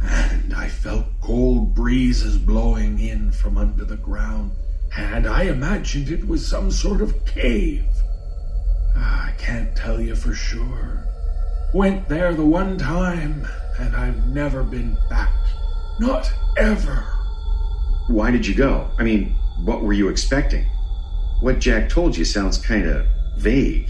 [0.02, 4.52] And I felt cold breezes blowing in from under the ground,
[5.00, 7.86] and I imagined it was some sort of cave.
[8.98, 11.06] Ah, I can't tell you for sure.
[11.74, 13.48] Went there the one time,
[13.80, 15.34] and I've never been back.
[16.00, 17.06] Not ever.
[18.08, 18.92] Why did you go?
[18.98, 20.66] I mean, what were you expecting?
[21.40, 23.06] What Jack told you sounds kind of
[23.38, 23.90] vague.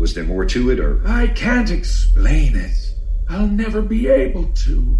[0.00, 2.94] Was there more to it, or I can't explain it.
[3.28, 4.98] I'll never be able to.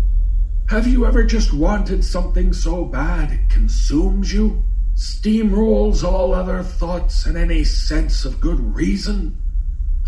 [0.68, 4.62] Have you ever just wanted something so bad it consumes you?
[4.98, 9.40] Steamrolls all other thoughts and any sense of good reason?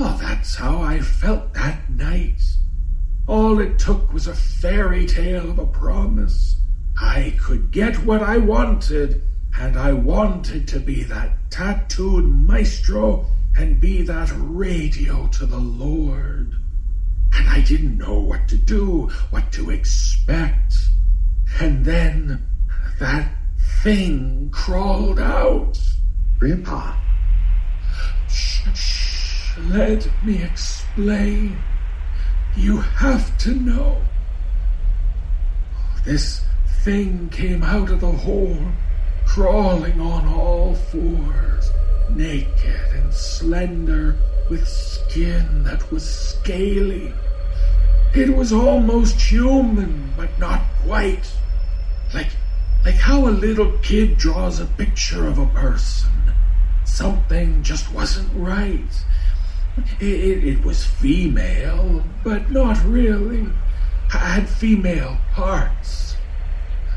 [0.01, 2.43] Oh, that's how I felt that night.
[3.29, 6.57] All it took was a fairy tale of a promise.
[7.01, 9.23] I could get what I wanted,
[9.57, 13.27] and I wanted to be that tattooed maestro
[13.57, 16.53] and be that radio to the Lord.
[17.33, 20.75] And I didn't know what to do, what to expect.
[21.61, 22.45] And then
[22.99, 23.31] that
[23.83, 25.79] thing crawled out.
[26.39, 26.97] Grandpa?
[28.29, 31.59] Shh, shh, let me explain.
[32.57, 34.03] You have to know.
[36.05, 36.43] This
[36.85, 38.59] thing came out of the hole,
[39.27, 41.71] crawling on all fours,
[42.11, 44.17] naked and slender,
[44.49, 47.13] with skin that was scaly.
[48.15, 51.33] It was almost human, but not quite.
[52.13, 52.31] Like,
[52.85, 56.11] like how a little kid draws a picture of a person.
[56.85, 59.05] Something just wasn't right.
[60.01, 63.47] It, it, it was female, but not really.
[64.13, 66.17] I Had female parts.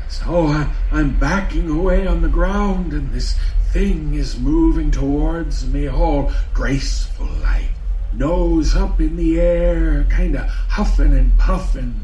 [0.08, 3.36] So I, I'm backing away on the ground, and this
[3.72, 7.70] thing is moving towards me, all graceful like,
[8.12, 11.94] nose up in the air, kind of huffing and puffing.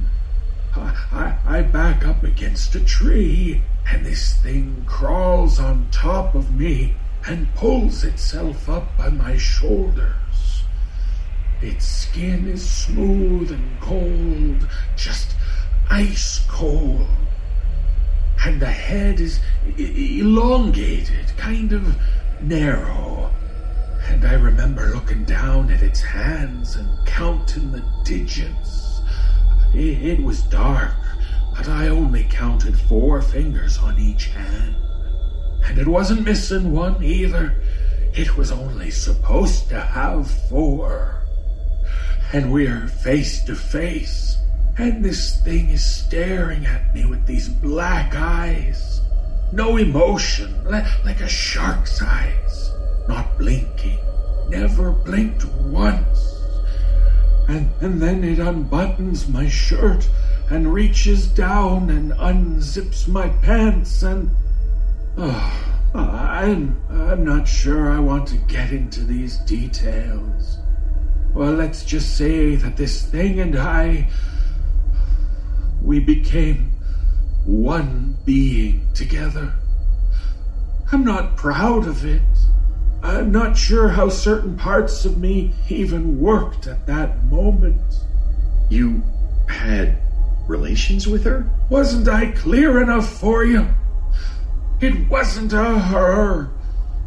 [0.77, 6.55] I, I, I back up against a tree, and this thing crawls on top of
[6.55, 6.95] me
[7.27, 10.63] and pulls itself up by my shoulders.
[11.61, 15.35] Its skin is smooth and cold, just
[15.91, 17.07] ice cold.
[18.47, 19.41] And the head is
[19.77, 21.97] elongated, kind of
[22.41, 23.31] narrow.
[24.09, 29.03] And I remember looking down at its hands and counting the digits.
[29.75, 30.95] It, it was dark,
[31.61, 34.77] but I only counted four fingers on each hand.
[35.65, 37.55] And it wasn't missing one either.
[38.15, 41.23] It was only supposed to have four.
[42.33, 44.39] And we're face to face.
[44.79, 49.03] And this thing is staring at me with these black eyes.
[49.53, 52.71] No emotion, like a shark's eyes.
[53.07, 53.99] Not blinking.
[54.49, 56.43] never blinked once.
[57.49, 60.09] And, and then it unbuttons my shirt
[60.51, 64.31] and reaches down and unzips my pants and.
[65.17, 70.59] Oh, I'm, I'm not sure I want to get into these details.
[71.33, 74.09] Well, let's just say that this thing and I.
[75.83, 76.73] We became
[77.47, 79.55] one being together.
[80.93, 82.23] I'm not proud of it.
[83.03, 87.81] I'm not sure how certain parts of me even worked at that moment.
[88.69, 89.03] You
[89.49, 89.99] had
[90.51, 91.49] relations with her?
[91.71, 93.69] Wasn't I clear enough for you?
[94.81, 96.51] It wasn't a her.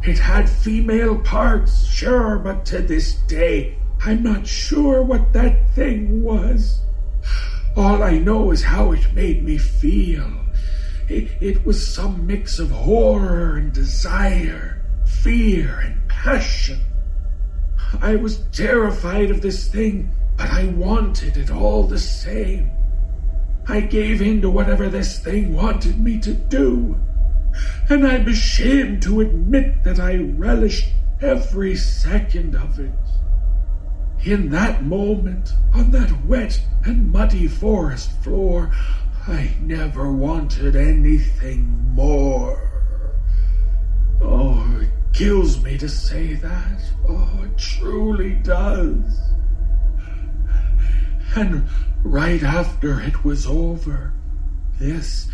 [0.02, 6.22] It had female parts, sure, but to this day, I'm not sure what that thing
[6.22, 6.80] was.
[7.76, 10.30] All I know is how it made me feel.
[11.08, 16.80] It, it was some mix of horror and desire, fear and passion.
[18.00, 22.70] I was terrified of this thing, but I wanted it all the same.
[23.66, 26.96] I gave in to whatever this thing wanted me to do,
[27.88, 30.90] and I'm ashamed to admit that I relished
[31.22, 32.92] every second of it.
[34.24, 38.70] In that moment, on that wet and muddy forest floor,
[39.26, 42.70] I never wanted anything more.
[44.20, 46.82] Oh, it kills me to say that.
[47.08, 49.20] Oh, it truly does.
[51.36, 51.66] And
[52.02, 54.12] right after it was over,
[54.78, 55.28] this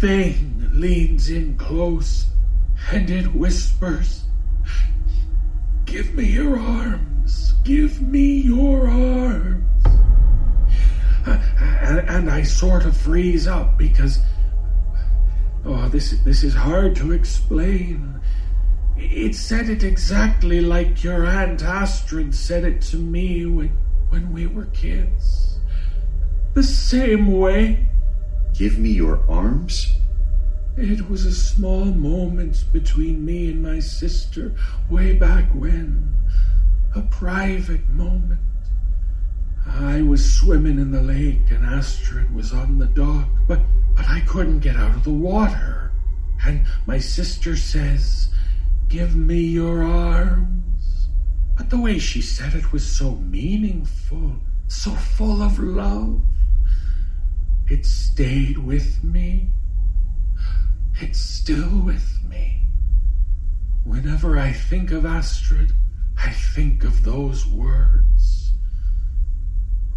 [0.00, 2.26] thing leans in close
[2.92, 4.24] and it whispers,
[5.84, 7.54] Give me your arms.
[7.64, 9.64] Give me your arms
[11.26, 14.20] and, I sort of freeze up because
[15.64, 18.20] oh this this is hard to explain.
[18.96, 23.72] It said it exactly like your Aunt Astrid said it to me when
[24.14, 25.58] when we were kids.
[26.54, 27.88] The same way.
[28.56, 29.92] Give me your arms?
[30.76, 34.54] It was a small moment between me and my sister
[34.88, 36.14] way back when.
[36.94, 38.38] A private moment.
[39.66, 43.62] I was swimming in the lake and Astrid was on the dock, but,
[43.96, 45.90] but I couldn't get out of the water.
[46.46, 48.28] And my sister says,
[48.88, 50.62] Give me your arms.
[51.56, 54.36] But the way she said it was so meaningful,
[54.68, 56.20] so full of love.
[57.68, 59.50] It stayed with me.
[61.00, 62.60] It's still with me.
[63.84, 65.72] Whenever I think of Astrid,
[66.18, 68.52] I think of those words.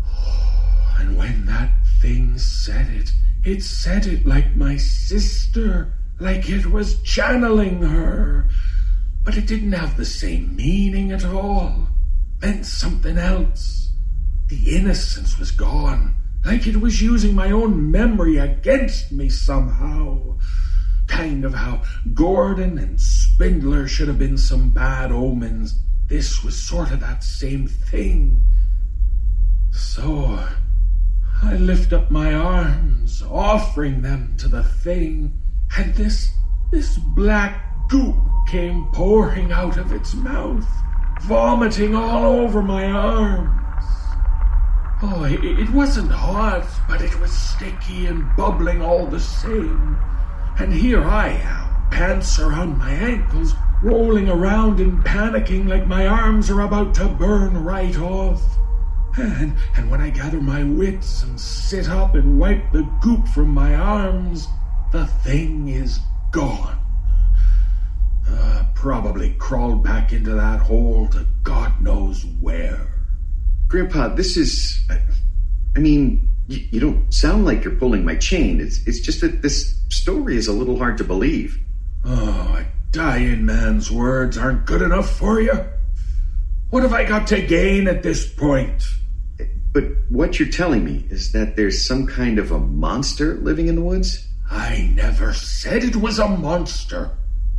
[0.06, 3.12] Oh, and when that thing said it,
[3.44, 8.50] it said it like my sister, like it was channeling her.
[9.28, 11.90] But it didn't have the same meaning at all.
[12.42, 13.92] Meant something else.
[14.48, 16.16] The innocence was gone,
[16.46, 20.38] like it was using my own memory against me somehow.
[21.08, 25.78] Kind of how Gordon and Spindler should have been some bad omens.
[26.08, 28.42] This was sort of that same thing.
[29.72, 30.42] So,
[31.44, 35.34] I lift up my arms, offering them to the thing,
[35.78, 36.32] and this
[36.72, 38.16] this black goop
[38.48, 40.68] came pouring out of its mouth,
[41.24, 43.52] vomiting all over my arms.
[45.02, 49.98] Oh, it, it wasn't hot, but it was sticky and bubbling all the same.
[50.60, 56.50] And here I am, pants around my ankles, rolling around and panicking like my arms
[56.50, 58.42] are about to burn right off.
[59.18, 63.50] And, and when I gather my wits and sit up and wipe the goop from
[63.50, 64.48] my arms,
[64.92, 66.00] the thing is
[66.32, 66.87] gone.
[68.30, 72.88] Uh, probably crawled back into that hole to God knows where.
[73.68, 74.80] Grandpa, this is.
[75.76, 78.60] I mean, you, you don't sound like you're pulling my chain.
[78.60, 81.60] It's, it's just that this story is a little hard to believe.
[82.04, 85.66] Oh, a dying man's words aren't good enough for you?
[86.70, 88.84] What have I got to gain at this point?
[89.74, 93.76] But what you're telling me is that there's some kind of a monster living in
[93.76, 94.28] the woods?
[94.50, 97.12] I never said it was a monster.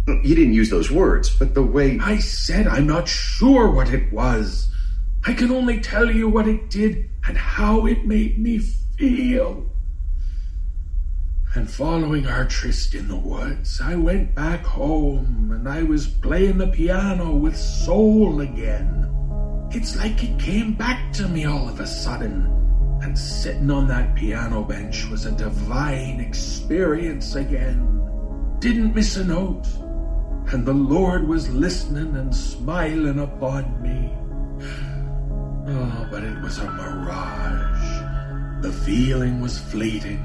[0.08, 1.98] You didn't use those words, but the way.
[2.00, 4.68] I said I'm not sure what it was.
[5.26, 9.66] I can only tell you what it did and how it made me feel.
[11.54, 16.58] And following our tryst in the woods, I went back home and I was playing
[16.58, 19.10] the piano with soul again.
[19.70, 22.54] It's like it came back to me all of a sudden.
[23.02, 27.84] And sitting on that piano bench was a divine experience again.
[28.60, 29.66] Didn't miss a note.
[30.50, 34.10] And the Lord was listening and smiling upon me.
[35.70, 38.62] Oh, but it was a mirage.
[38.62, 40.24] The feeling was fleeting.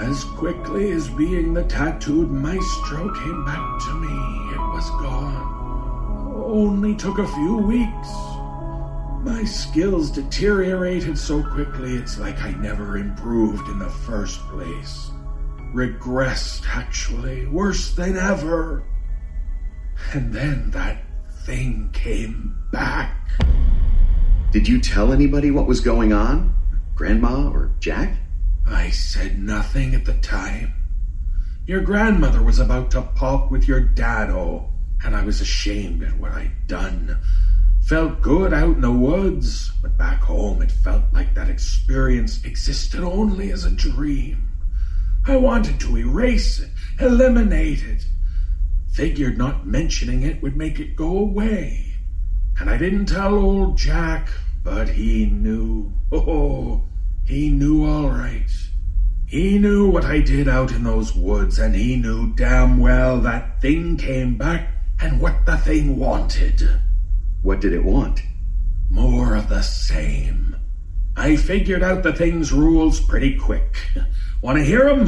[0.00, 6.44] As quickly as being the tattooed maestro came back to me, it was gone.
[6.46, 8.08] Only took a few weeks.
[9.24, 15.10] My skills deteriorated so quickly, it's like I never improved in the first place.
[15.74, 18.84] Regressed, actually, worse than ever.
[20.12, 21.02] And then that
[21.44, 23.30] thing came back.
[24.52, 26.54] Did you tell anybody what was going on?
[26.94, 28.16] Grandma or Jack?
[28.66, 30.72] I said nothing at the time.
[31.66, 34.72] Your grandmother was about to pop with your dado,
[35.04, 37.18] and I was ashamed at what I'd done.
[37.86, 43.00] Felt good out in the woods, but back home it felt like that experience existed
[43.00, 44.48] only as a dream.
[45.26, 46.70] I wanted to erase it,
[47.00, 48.04] eliminate it.
[48.96, 51.92] Figured not mentioning it would make it go away.
[52.58, 54.30] And I didn't tell old Jack,
[54.64, 55.92] but he knew.
[56.12, 56.82] Oh,
[57.22, 58.50] he knew all right.
[59.26, 63.60] He knew what I did out in those woods, and he knew damn well that
[63.60, 66.66] thing came back and what the thing wanted.
[67.42, 68.22] What did it want?
[68.88, 70.56] More of the same.
[71.14, 73.76] I figured out the thing's rules pretty quick.
[74.40, 75.06] Want to hear 'em?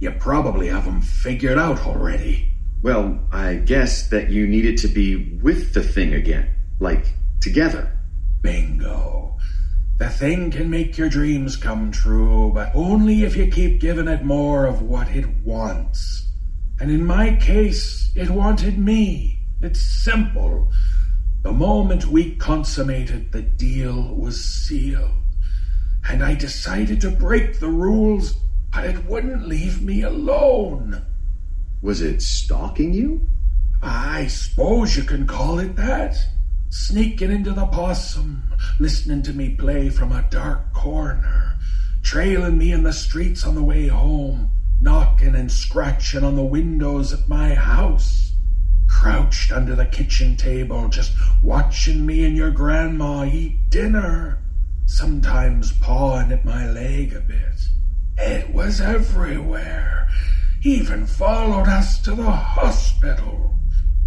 [0.00, 2.52] You probably have 'em figured out already.
[2.80, 6.54] Well, I guess that you needed to be with the thing again.
[6.78, 7.90] Like, together.
[8.40, 9.36] Bingo.
[9.98, 14.24] The thing can make your dreams come true, but only if you keep giving it
[14.24, 16.30] more of what it wants.
[16.78, 19.40] And in my case, it wanted me.
[19.60, 20.70] It's simple.
[21.42, 25.10] The moment we consummated, the deal was sealed.
[26.08, 28.36] And I decided to break the rules,
[28.72, 31.04] but it wouldn't leave me alone.
[31.80, 33.28] Was it stalking you?
[33.82, 36.16] I suppose you can call it that.
[36.70, 38.42] Sneaking into the possum,
[38.80, 41.58] listening to me play from a dark corner,
[42.02, 44.50] trailing me in the streets on the way home,
[44.80, 48.32] knocking and scratching on the windows at my house,
[48.88, 51.12] crouched under the kitchen table, just
[51.42, 54.38] watching me and your grandma eat dinner,
[54.86, 57.68] sometimes pawing at my leg a bit.
[58.18, 60.07] It was everywhere,
[60.62, 63.48] even followed us to the hospital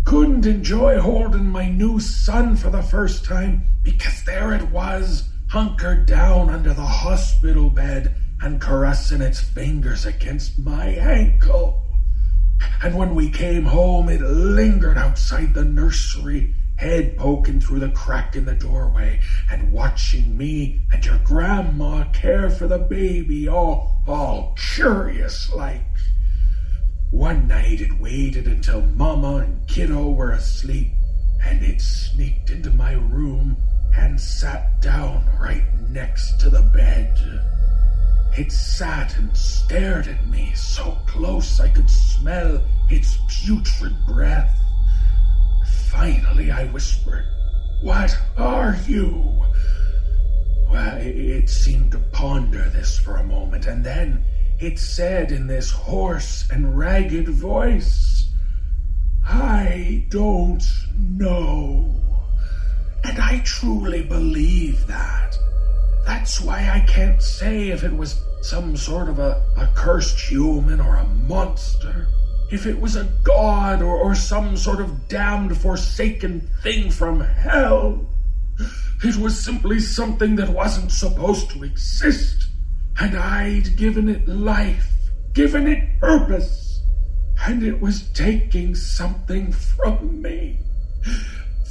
[0.04, 6.06] couldn't enjoy holding my new son for the first time because there it was, hunkered
[6.06, 11.84] down under the hospital bed and caressing its fingers against my ankle.
[12.84, 18.36] And when we came home, it lingered outside the nursery, head poking through the crack
[18.36, 19.20] in the doorway
[19.52, 25.82] and watching me and your grandma care for the baby, all, all curious like.
[27.12, 30.94] One night it waited until Mama and Kiddo were asleep,
[31.44, 33.58] and it sneaked into my room
[33.94, 37.14] and sat down right next to the bed.
[38.38, 44.58] It sat and stared at me so close I could smell its putrid breath.
[45.90, 47.26] Finally, I whispered,
[47.82, 49.44] What are you?
[50.70, 54.24] Well, it seemed to ponder this for a moment, and then
[54.62, 58.30] it said in this hoarse and ragged voice,
[59.28, 60.62] I don't
[60.96, 61.92] know.
[63.04, 65.36] And I truly believe that.
[66.06, 70.80] That's why I can't say if it was some sort of a, a cursed human
[70.80, 72.08] or a monster.
[72.52, 78.06] If it was a god or, or some sort of damned forsaken thing from hell.
[79.04, 82.51] It was simply something that wasn't supposed to exist
[83.02, 84.88] and I'd given it life,
[85.34, 86.84] given it purpose,
[87.44, 90.60] and it was taking something from me.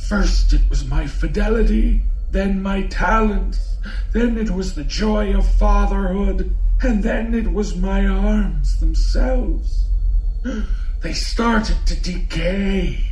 [0.09, 2.03] First it was my fidelity,
[2.33, 3.77] then my talents,
[4.13, 6.53] then it was the joy of fatherhood,
[6.83, 9.87] and then it was my arms themselves.
[11.01, 13.05] They started to decay.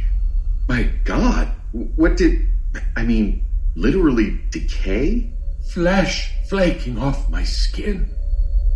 [0.69, 2.49] My God, what did.
[2.97, 3.45] I mean,
[3.77, 5.31] literally decay?
[5.73, 8.09] Flesh flaking off my skin.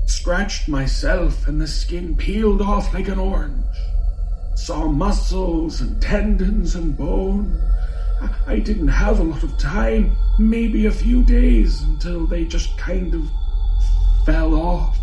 [0.06, 3.64] Scratched myself and the skin peeled off like an orange.
[4.56, 7.58] Saw muscles and tendons and bone.
[8.46, 13.14] I didn't have a lot of time, maybe a few days, until they just kind
[13.14, 13.22] of
[14.26, 14.96] fell off.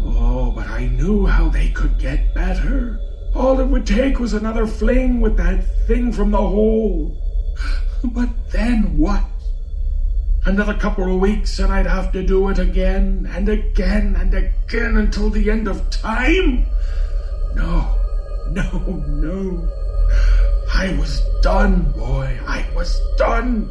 [0.00, 2.98] Oh, but I knew how they could get better.
[3.34, 7.16] All it would take was another fling with that thing from the hole.
[8.04, 9.24] But then what?
[10.48, 14.96] Another couple of weeks and I'd have to do it again and again and again
[14.96, 16.64] until the end of time?
[17.54, 17.94] No,
[18.52, 18.64] no,
[19.08, 19.68] no.
[20.72, 22.40] I was done, boy.
[22.46, 23.68] I was done.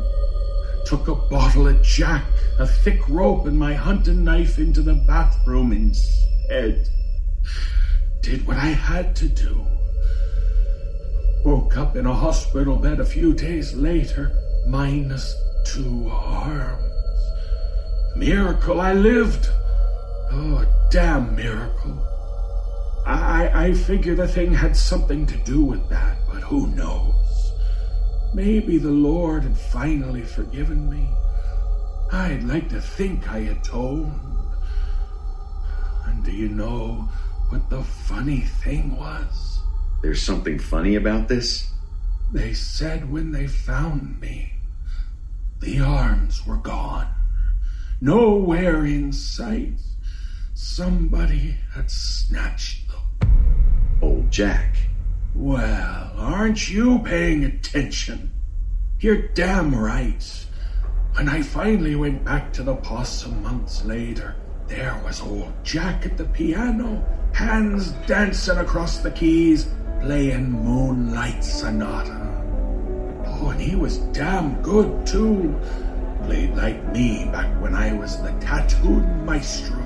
[0.86, 2.26] Took a bottle of Jack,
[2.60, 6.88] a thick rope, and my hunting knife into the bathroom instead.
[8.22, 9.66] Did what I had to do.
[11.44, 14.32] Woke up in a hospital bed a few days later,
[14.68, 15.34] minus
[15.74, 16.84] two arms.
[18.16, 19.50] Miracle I lived.
[20.32, 22.04] Oh, damn miracle.
[23.06, 27.54] I, I figure the thing had something to do with that, but who knows?
[28.34, 31.08] Maybe the Lord had finally forgiven me.
[32.12, 34.20] I'd like to think I atoned.
[36.06, 37.08] And do you know
[37.50, 39.60] what the funny thing was?
[40.02, 41.72] There's something funny about this?
[42.34, 44.57] They said when they found me,
[45.60, 47.08] the arms were gone.
[48.00, 49.80] Nowhere in sight.
[50.54, 54.00] Somebody had snatched them.
[54.02, 54.76] Old Jack.
[55.34, 58.32] Well, aren't you paying attention?
[59.00, 60.46] You're damn right.
[61.14, 64.36] When I finally went back to the possum months later,
[64.68, 69.68] there was old Jack at the piano, hands dancing across the keys,
[70.02, 72.17] playing Moonlight Sonata.
[73.40, 75.56] Oh, and he was damn good too.
[76.24, 79.78] Played like me back when I was the tattooed maestro.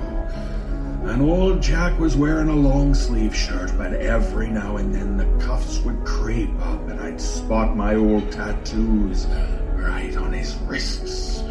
[1.04, 5.44] And old Jack was wearing a long sleeve shirt, but every now and then the
[5.44, 9.26] cuffs would creep up and I'd spot my old tattoos
[9.74, 11.42] right on his wrists.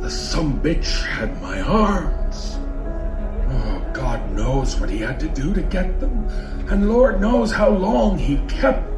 [0.00, 2.58] The some bitch had my arms.
[3.48, 6.28] Oh, God knows what he had to do to get them,
[6.68, 8.95] and Lord knows how long he kept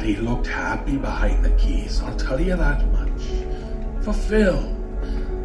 [0.00, 3.22] but he looked happy behind the keys, I'll tell you that much.
[4.02, 4.74] Fulfilled,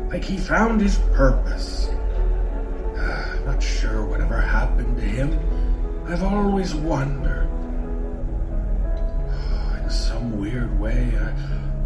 [0.09, 1.89] like he found his purpose.
[2.95, 5.37] Ah, not sure whatever happened to him.
[6.07, 7.49] I've always wondered.
[9.29, 11.11] Ah, in some weird way,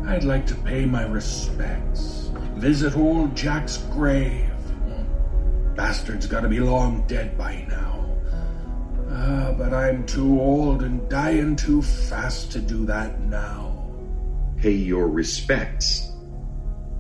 [0.05, 2.30] I, would like to pay my respects.
[2.53, 4.45] Visit old Jack's grave.
[4.86, 5.74] Hmm.
[5.74, 7.99] Bastard's gotta be long dead by now.
[9.10, 13.89] Uh, but I'm too old and dying too fast to do that now.
[14.57, 16.12] Pay your respects.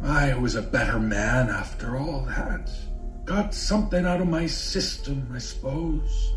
[0.01, 2.71] I was a better man after all that.
[3.25, 6.33] Got something out of my system, I suppose.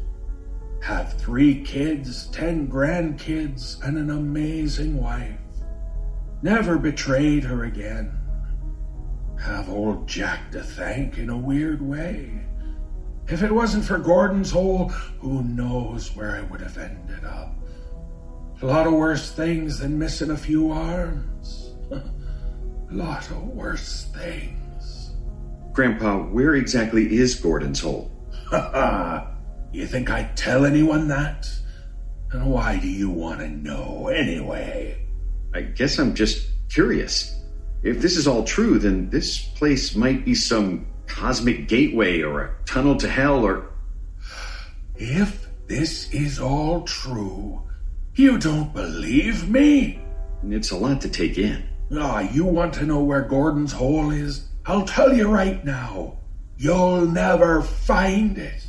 [0.82, 5.38] Have three kids, ten grandkids, and an amazing wife.
[6.42, 8.18] Never betrayed her again.
[9.40, 12.46] Have old Jack to thank in a weird way.
[13.28, 14.88] If it wasn't for Gordon's hole,
[15.20, 17.54] who knows where I would have ended up.
[18.60, 21.74] A lot of worse things than missing a few arms.
[21.90, 22.02] a
[22.90, 25.12] lot of worse things.
[25.72, 28.10] Grandpa, where exactly is Gordon's hole?
[28.50, 29.28] Ha ha!
[29.72, 31.50] You think I'd tell anyone that?
[32.32, 34.98] And why do you want to know anyway?
[35.54, 37.34] I guess I'm just curious.
[37.82, 42.54] If this is all true, then this place might be some cosmic gateway or a
[42.64, 43.70] tunnel to hell or.
[44.96, 47.62] If this is all true,
[48.14, 50.00] you don't believe me?
[50.44, 51.68] It's a lot to take in.
[51.96, 54.48] Ah, you want to know where Gordon's hole is?
[54.66, 56.18] I'll tell you right now,
[56.56, 58.66] you'll never find it.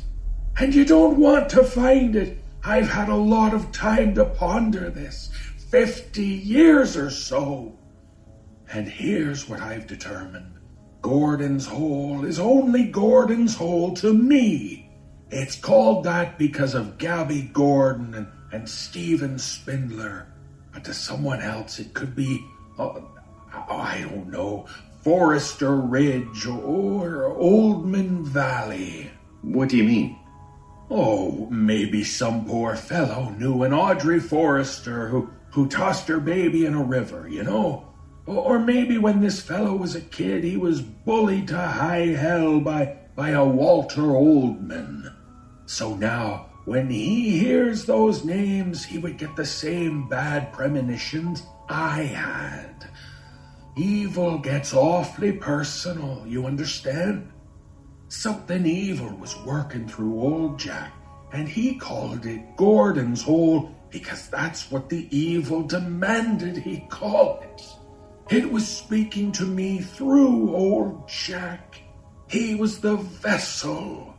[0.58, 2.38] And you don't want to find it.
[2.62, 5.30] I've had a lot of time to ponder this
[5.70, 7.78] 50 years or so.
[8.72, 10.53] And here's what I've determined
[11.04, 14.90] Gordon's Hole is only Gordon's Hole to me.
[15.28, 20.26] It's called that because of Gabby Gordon and, and Stephen Spindler.
[20.72, 22.42] But to someone else, it could be,
[22.78, 23.00] uh,
[23.52, 24.64] I don't know,
[25.02, 29.10] Forrester Ridge or Oldman Valley.
[29.42, 30.18] What do you mean?
[30.88, 36.72] Oh, maybe some poor fellow knew an Audrey Forrester who, who tossed her baby in
[36.72, 37.93] a river, you know?
[38.26, 42.96] Or maybe when this fellow was a kid, he was bullied to high hell by,
[43.14, 45.14] by a Walter Oldman.
[45.66, 52.02] So now, when he hears those names, he would get the same bad premonitions I
[52.02, 52.88] had.
[53.76, 57.30] Evil gets awfully personal, you understand?
[58.08, 60.92] Something evil was working through old Jack,
[61.32, 67.62] and he called it Gordon's Hole because that's what the evil demanded he call it.
[68.30, 71.82] It was speaking to me through old Jack.
[72.28, 74.14] He was the vessel.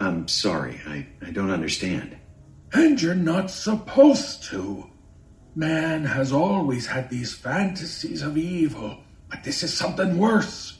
[0.00, 2.16] I'm sorry, I, I don't understand.
[2.72, 4.90] And you're not supposed to.
[5.54, 8.98] Man has always had these fantasies of evil,
[9.30, 10.78] but this is something worse.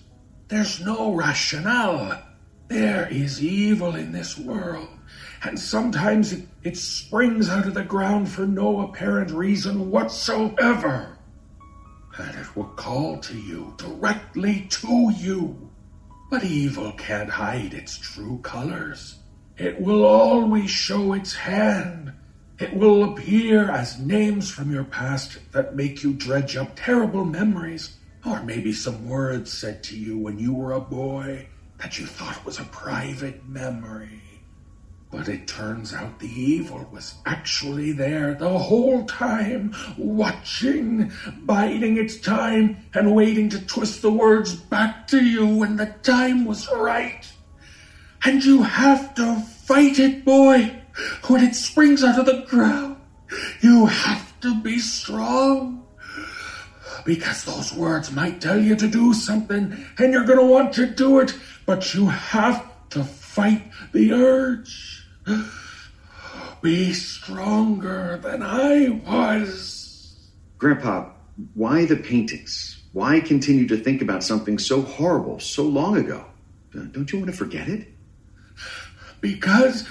[0.48, 2.22] There's no rationale.
[2.68, 4.88] There is evil in this world,
[5.42, 11.17] and sometimes it, it springs out of the ground for no apparent reason whatsoever.
[12.18, 15.70] And it will call to you, directly to you.
[16.30, 19.16] But evil can't hide its true colors.
[19.56, 22.12] It will always show its hand.
[22.58, 27.96] It will appear as names from your past that make you dredge up terrible memories,
[28.26, 31.46] or maybe some words said to you when you were a boy
[31.78, 34.20] that you thought was a private memory.
[35.11, 41.11] But it turns out the evil was actually there the whole time, watching,
[41.44, 46.44] biding its time, and waiting to twist the words back to you when the time
[46.44, 47.26] was right.
[48.24, 50.76] And you have to fight it, boy,
[51.26, 52.96] when it springs out of the ground.
[53.62, 55.86] You have to be strong.
[57.06, 60.84] Because those words might tell you to do something, and you're going to want to
[60.84, 61.34] do it,
[61.64, 64.97] but you have to fight the urge.
[66.62, 70.29] Be stronger than I was.
[70.59, 71.11] Grandpa,
[71.55, 72.83] why the paintings?
[72.93, 76.24] Why continue to think about something so horrible so long ago?
[76.76, 77.89] Uh, Don't you want to forget it?
[79.20, 79.87] Because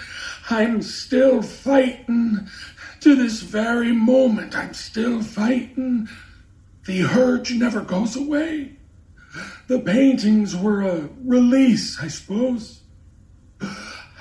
[0.50, 2.48] I'm still fighting.
[3.02, 6.10] To this very moment, I'm still fighting.
[6.86, 8.74] The urge never goes away.
[9.68, 12.82] The paintings were a release, I suppose.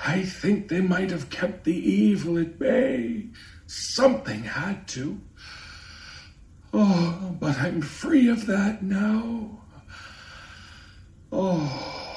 [0.05, 3.27] I think they might have kept the evil at bay.
[3.65, 5.19] Something had to.
[6.73, 9.61] Oh, but I'm free of that now.
[11.31, 12.07] Oh.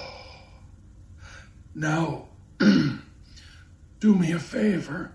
[1.75, 2.29] Now,
[2.59, 5.13] do me a favor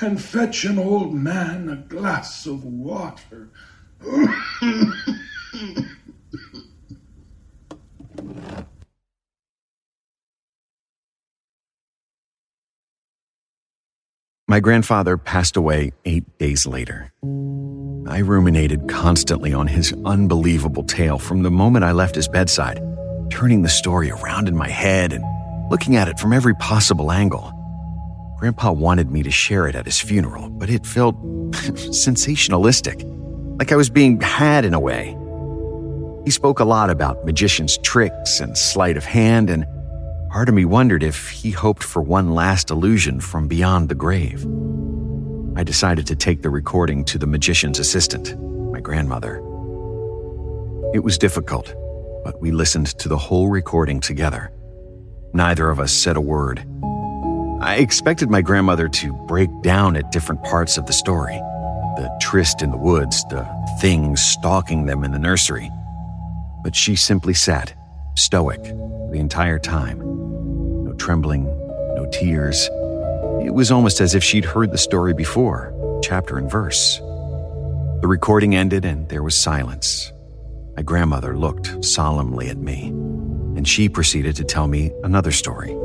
[0.00, 3.50] and fetch an old man a glass of water.
[14.50, 17.12] My grandfather passed away eight days later.
[18.08, 22.80] I ruminated constantly on his unbelievable tale from the moment I left his bedside,
[23.30, 25.22] turning the story around in my head and
[25.70, 27.52] looking at it from every possible angle.
[28.40, 31.14] Grandpa wanted me to share it at his funeral, but it felt
[31.52, 33.04] sensationalistic,
[33.56, 35.16] like I was being had in a way.
[36.24, 39.64] He spoke a lot about magicians' tricks and sleight of hand, and
[40.30, 44.46] part of me wondered if he hoped for one last illusion from beyond the grave.
[45.56, 49.38] I decided to take the recording to the magician's assistant, my grandmother.
[50.94, 51.74] It was difficult,
[52.24, 54.52] but we listened to the whole recording together.
[55.32, 56.64] Neither of us said a word.
[57.60, 61.40] I expected my grandmother to break down at different parts of the story
[61.96, 63.46] the tryst in the woods, the
[63.80, 65.70] things stalking them in the nursery.
[66.62, 67.74] But she simply sat,
[68.14, 70.19] stoic, the entire time.
[71.10, 71.46] Trembling,
[71.96, 72.68] no tears.
[73.44, 76.98] It was almost as if she'd heard the story before, chapter and verse.
[76.98, 80.12] The recording ended and there was silence.
[80.76, 82.90] My grandmother looked solemnly at me,
[83.56, 85.76] and she proceeded to tell me another story.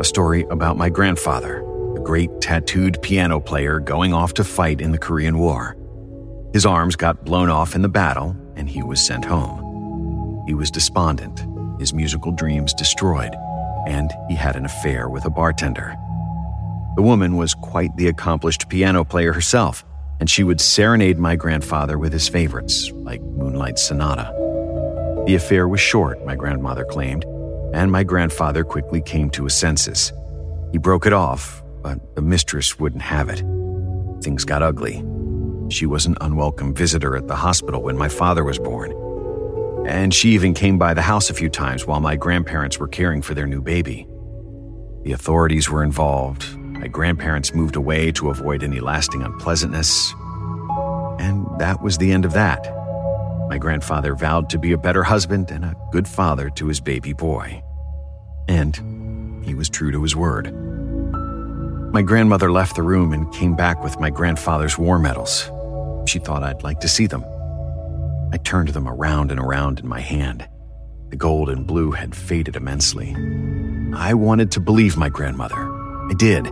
[0.00, 1.58] A story about my grandfather,
[1.94, 5.76] a great tattooed piano player going off to fight in the Korean War.
[6.54, 10.42] His arms got blown off in the battle, and he was sent home.
[10.46, 11.44] He was despondent,
[11.78, 13.36] his musical dreams destroyed,
[13.86, 15.96] and he had an affair with a bartender.
[16.96, 19.84] The woman was quite the accomplished piano player herself,
[20.20, 24.32] and she would serenade my grandfather with his favorites, like Moonlight Sonata.
[25.26, 27.24] The affair was short, my grandmother claimed,
[27.74, 30.12] and my grandfather quickly came to his senses.
[30.70, 33.42] He broke it off, but the mistress wouldn't have it.
[34.22, 35.04] Things got ugly.
[35.70, 38.92] She was an unwelcome visitor at the hospital when my father was born.
[39.86, 43.20] And she even came by the house a few times while my grandparents were caring
[43.20, 44.06] for their new baby.
[45.02, 46.56] The authorities were involved.
[46.56, 50.14] My grandparents moved away to avoid any lasting unpleasantness.
[51.18, 52.64] And that was the end of that.
[53.48, 57.12] My grandfather vowed to be a better husband and a good father to his baby
[57.12, 57.62] boy.
[58.48, 60.52] And he was true to his word.
[61.92, 65.50] My grandmother left the room and came back with my grandfather's war medals.
[66.06, 67.24] She thought I'd like to see them.
[68.34, 70.44] I turned them around and around in my hand.
[71.10, 73.14] The gold and blue had faded immensely.
[73.94, 75.54] I wanted to believe my grandmother.
[76.10, 76.46] I did.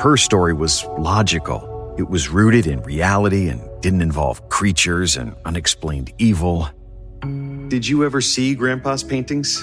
[0.00, 1.94] Her story was logical.
[1.98, 6.70] It was rooted in reality and didn't involve creatures and unexplained evil.
[7.68, 9.62] Did you ever see Grandpa's paintings?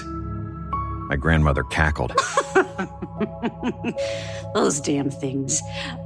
[1.08, 2.12] My grandmother cackled.
[4.54, 5.62] Those damn things.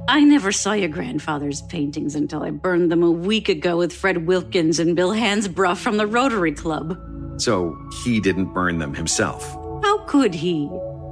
[0.07, 4.25] I never saw your grandfather's paintings until I burned them a week ago with Fred
[4.25, 6.97] Wilkins and Bill Hansbrough from the Rotary Club.
[7.37, 9.43] So he didn't burn them himself.
[9.83, 10.69] How could he?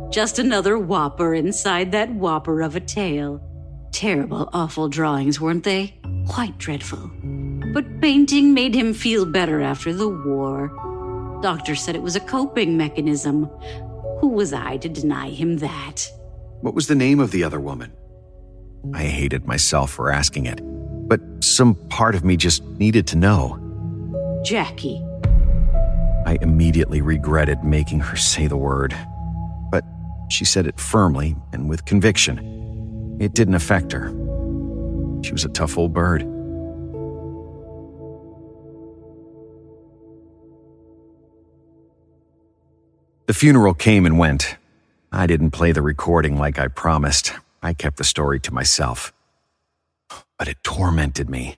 [0.09, 3.41] Just another whopper inside that whopper of a tale.
[3.91, 5.95] Terrible, awful drawings, weren't they?
[6.29, 7.11] Quite dreadful.
[7.73, 10.71] But painting made him feel better after the war.
[11.41, 13.45] Doctor said it was a coping mechanism.
[14.19, 16.07] Who was I to deny him that?
[16.61, 17.91] What was the name of the other woman?
[18.93, 20.59] I hated myself for asking it,
[21.07, 23.57] but some part of me just needed to know.
[24.43, 25.03] Jackie.
[26.27, 28.95] I immediately regretted making her say the word,
[29.71, 29.83] but
[30.29, 33.17] she said it firmly and with conviction.
[33.19, 34.09] It didn't affect her.
[35.23, 36.21] She was a tough old bird.
[43.32, 44.57] The funeral came and went.
[45.09, 47.32] I didn't play the recording like I promised.
[47.63, 49.13] I kept the story to myself.
[50.38, 51.55] But it tormented me.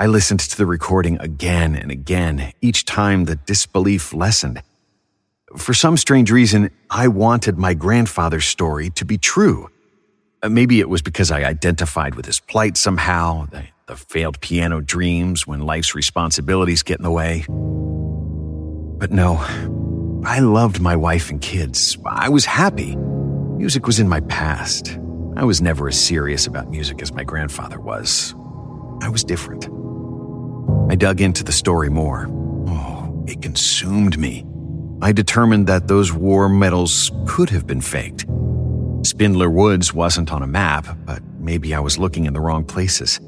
[0.00, 4.64] I listened to the recording again and again, each time the disbelief lessened.
[5.56, 9.70] For some strange reason, I wanted my grandfather's story to be true.
[10.42, 14.80] Uh, maybe it was because I identified with his plight somehow, the, the failed piano
[14.80, 17.44] dreams when life's responsibilities get in the way.
[18.98, 19.36] But no,
[20.26, 21.96] I loved my wife and kids.
[22.04, 22.96] I was happy.
[22.96, 24.98] Music was in my past.
[25.36, 28.34] I was never as serious about music as my grandfather was.
[29.02, 29.66] I was different.
[30.90, 32.26] I dug into the story more.
[32.66, 34.44] Oh, it consumed me.
[35.00, 38.26] I determined that those war medals could have been faked.
[39.06, 43.20] Spindler Woods wasn't on a map, but maybe I was looking in the wrong places.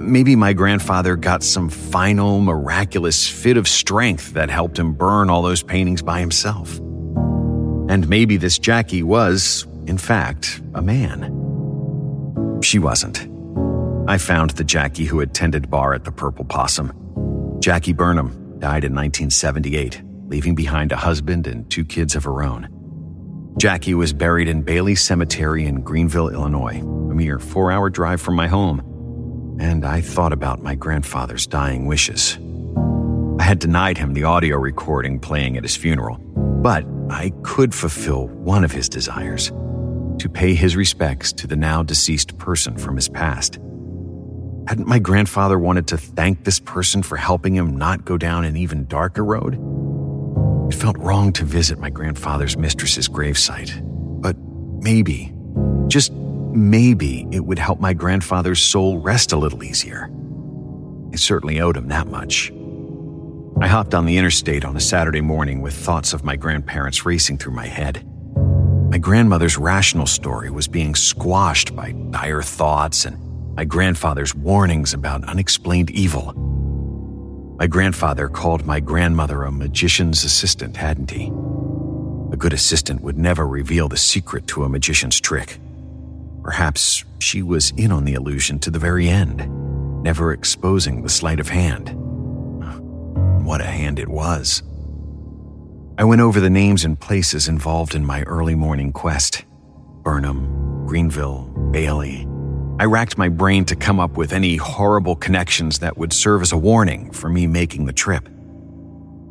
[0.00, 5.42] Maybe my grandfather got some final, miraculous fit of strength that helped him burn all
[5.42, 6.78] those paintings by himself.
[7.88, 12.60] And maybe this Jackie was, in fact, a man.
[12.62, 13.28] She wasn't.
[14.08, 16.92] I found the Jackie who attended bar at the Purple Possum.
[17.60, 22.68] Jackie Burnham died in 1978, leaving behind a husband and two kids of her own.
[23.58, 28.34] Jackie was buried in Bailey Cemetery in Greenville, Illinois, a mere four hour drive from
[28.34, 28.93] my home.
[29.58, 32.38] And I thought about my grandfather's dying wishes.
[33.38, 38.28] I had denied him the audio recording playing at his funeral, but I could fulfill
[38.28, 39.52] one of his desires
[40.18, 43.58] to pay his respects to the now deceased person from his past.
[44.66, 48.56] Hadn't my grandfather wanted to thank this person for helping him not go down an
[48.56, 49.54] even darker road?
[50.72, 53.72] It felt wrong to visit my grandfather's mistress's gravesite,
[54.22, 54.36] but
[54.80, 55.34] maybe,
[55.88, 56.12] just
[56.54, 60.10] maybe, it would help my grandfather's soul rest a little easier.
[61.12, 62.52] I certainly owed him that much.
[63.60, 67.38] I hopped on the interstate on a Saturday morning with thoughts of my grandparents racing
[67.38, 68.04] through my head.
[68.90, 73.16] My grandmother's rational story was being squashed by dire thoughts and
[73.56, 76.32] my grandfather's warnings about unexplained evil.
[77.58, 81.26] My grandfather called my grandmother a magician's assistant, hadn't he?
[82.32, 85.58] A good assistant would never reveal the secret to a magician's trick.
[86.44, 89.48] Perhaps she was in on the illusion to the very end,
[90.02, 91.88] never exposing the sleight of hand.
[93.44, 94.62] What a hand it was.
[95.98, 99.44] I went over the names and places involved in my early morning quest
[100.02, 102.26] Burnham, Greenville, Bailey.
[102.78, 106.52] I racked my brain to come up with any horrible connections that would serve as
[106.52, 108.28] a warning for me making the trip.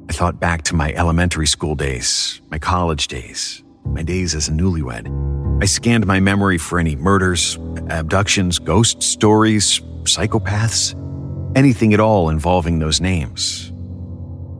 [0.09, 4.51] I thought back to my elementary school days, my college days, my days as a
[4.51, 5.32] newlywed.
[5.63, 7.57] I scanned my memory for any murders,
[7.89, 10.93] abductions, ghost stories, psychopaths,
[11.55, 13.71] anything at all involving those names.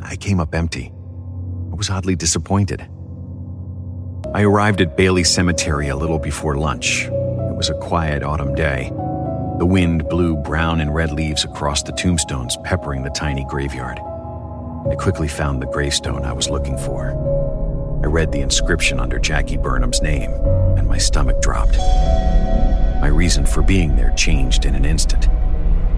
[0.02, 0.94] I came up empty.
[1.74, 2.88] I was oddly disappointed.
[4.34, 7.04] I arrived at Bailey Cemetery a little before lunch.
[7.04, 8.88] It was a quiet autumn day.
[9.58, 14.00] The wind blew brown and red leaves across the tombstones, peppering the tiny graveyard.
[14.90, 17.43] I quickly found the gravestone I was looking for.
[18.04, 20.30] I read the inscription under Jackie Burnham's name,
[20.78, 21.78] and my stomach dropped.
[23.00, 25.30] My reason for being there changed in an instant.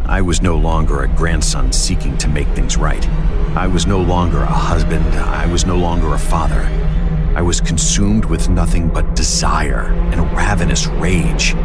[0.06, 3.10] I was no longer a grandson seeking to make things right.
[3.58, 5.03] I was no longer a husband.
[5.16, 6.62] I was no longer a father.
[7.36, 11.56] I was consumed with nothing but desire and ravenous rage.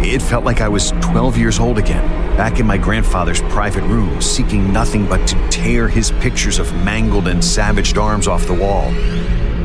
[0.00, 4.22] It felt like I was 12 years old again, back in my grandfather's private room,
[4.22, 8.92] seeking nothing but to tear his pictures of mangled and savaged arms off the wall.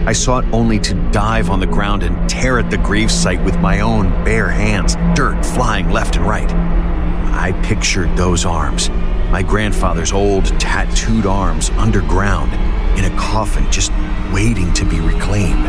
[0.07, 3.81] I sought only to dive on the ground and tear at the gravesite with my
[3.81, 6.49] own bare hands, dirt flying left and right.
[6.49, 8.89] I pictured those arms,
[9.31, 12.53] my grandfather's old tattooed arms underground
[12.97, 13.91] in a coffin just
[14.31, 15.65] waiting to be reclaimed.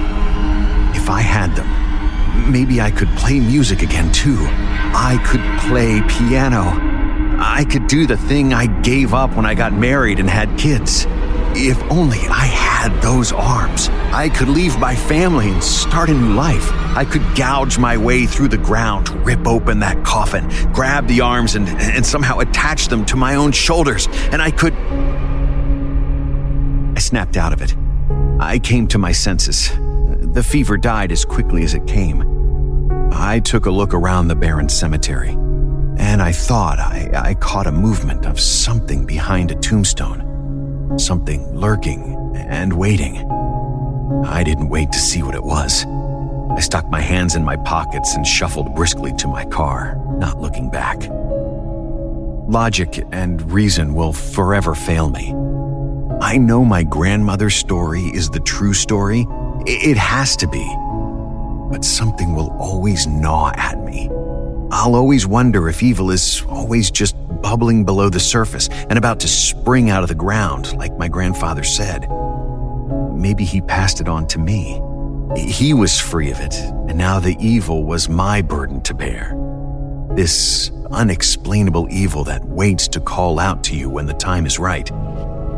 [0.94, 4.38] If I had them, maybe I could play music again too.
[4.38, 6.62] I could play piano.
[7.40, 11.08] I could do the thing I gave up when I got married and had kids.
[11.60, 16.32] If only I had those arms, I could leave my family and start a new
[16.32, 16.70] life.
[16.94, 21.56] I could gouge my way through the ground, rip open that coffin, grab the arms,
[21.56, 24.72] and, and somehow attach them to my own shoulders, and I could.
[26.96, 27.74] I snapped out of it.
[28.38, 29.72] I came to my senses.
[30.32, 33.10] The fever died as quickly as it came.
[33.12, 37.72] I took a look around the barren cemetery, and I thought I, I caught a
[37.72, 40.37] movement of something behind a tombstone.
[40.96, 43.18] Something lurking and waiting.
[44.24, 45.84] I didn't wait to see what it was.
[46.50, 50.70] I stuck my hands in my pockets and shuffled briskly to my car, not looking
[50.70, 50.98] back.
[52.48, 55.34] Logic and reason will forever fail me.
[56.20, 59.26] I know my grandmother's story is the true story.
[59.66, 60.66] It has to be.
[61.70, 64.08] But something will always gnaw at me.
[64.70, 69.28] I'll always wonder if evil is always just bubbling below the surface and about to
[69.28, 72.06] spring out of the ground, like my grandfather said.
[73.14, 74.80] Maybe he passed it on to me.
[75.36, 79.34] He was free of it, and now the evil was my burden to bear.
[80.14, 84.86] This unexplainable evil that waits to call out to you when the time is right.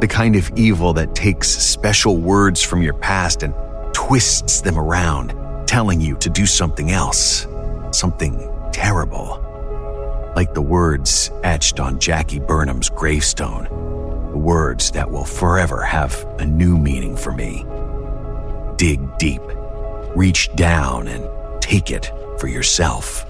[0.00, 3.54] The kind of evil that takes special words from your past and
[3.92, 5.34] twists them around,
[5.68, 7.46] telling you to do something else,
[7.92, 9.49] something terrible.
[10.36, 13.64] Like the words etched on Jackie Burnham's gravestone,
[14.30, 17.66] the words that will forever have a new meaning for me.
[18.76, 19.42] Dig deep
[20.14, 21.28] reach down and
[21.62, 23.24] take it for yourself.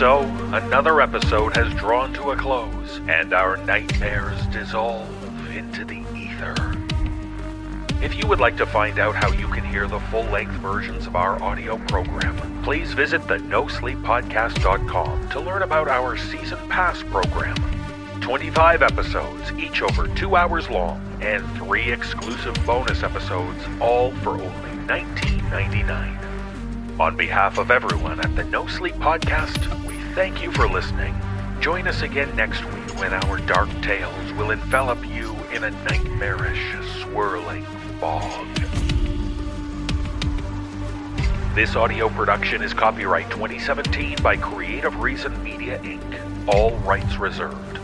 [0.00, 0.22] So,
[0.54, 5.06] another episode has drawn to a close, and our nightmares dissolve
[5.54, 6.54] into the ether.
[8.02, 11.06] If you would like to find out how you can hear the full length versions
[11.06, 17.56] of our audio program, please visit the NoSleepPodcast.com to learn about our Season Pass program.
[18.22, 24.70] 25 episodes, each over two hours long, and three exclusive bonus episodes, all for only
[24.86, 26.16] $19.99.
[26.98, 29.79] On behalf of everyone at the No Sleep Podcast,
[30.14, 31.14] thank you for listening.
[31.60, 36.74] Join us again next week when our dark tales will envelop you in a nightmarish,
[37.02, 37.64] swirling
[38.00, 38.46] fog.
[41.54, 47.78] This audio production is copyright 2017 by Creative Reason Media Inc., all rights reserved.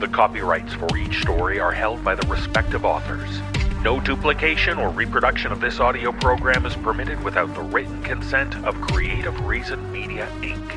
[0.00, 3.40] The copyrights for each story are held by the respective authors.
[3.82, 8.80] No duplication or reproduction of this audio program is permitted without the written consent of
[8.80, 10.69] Creative Reason Media Inc.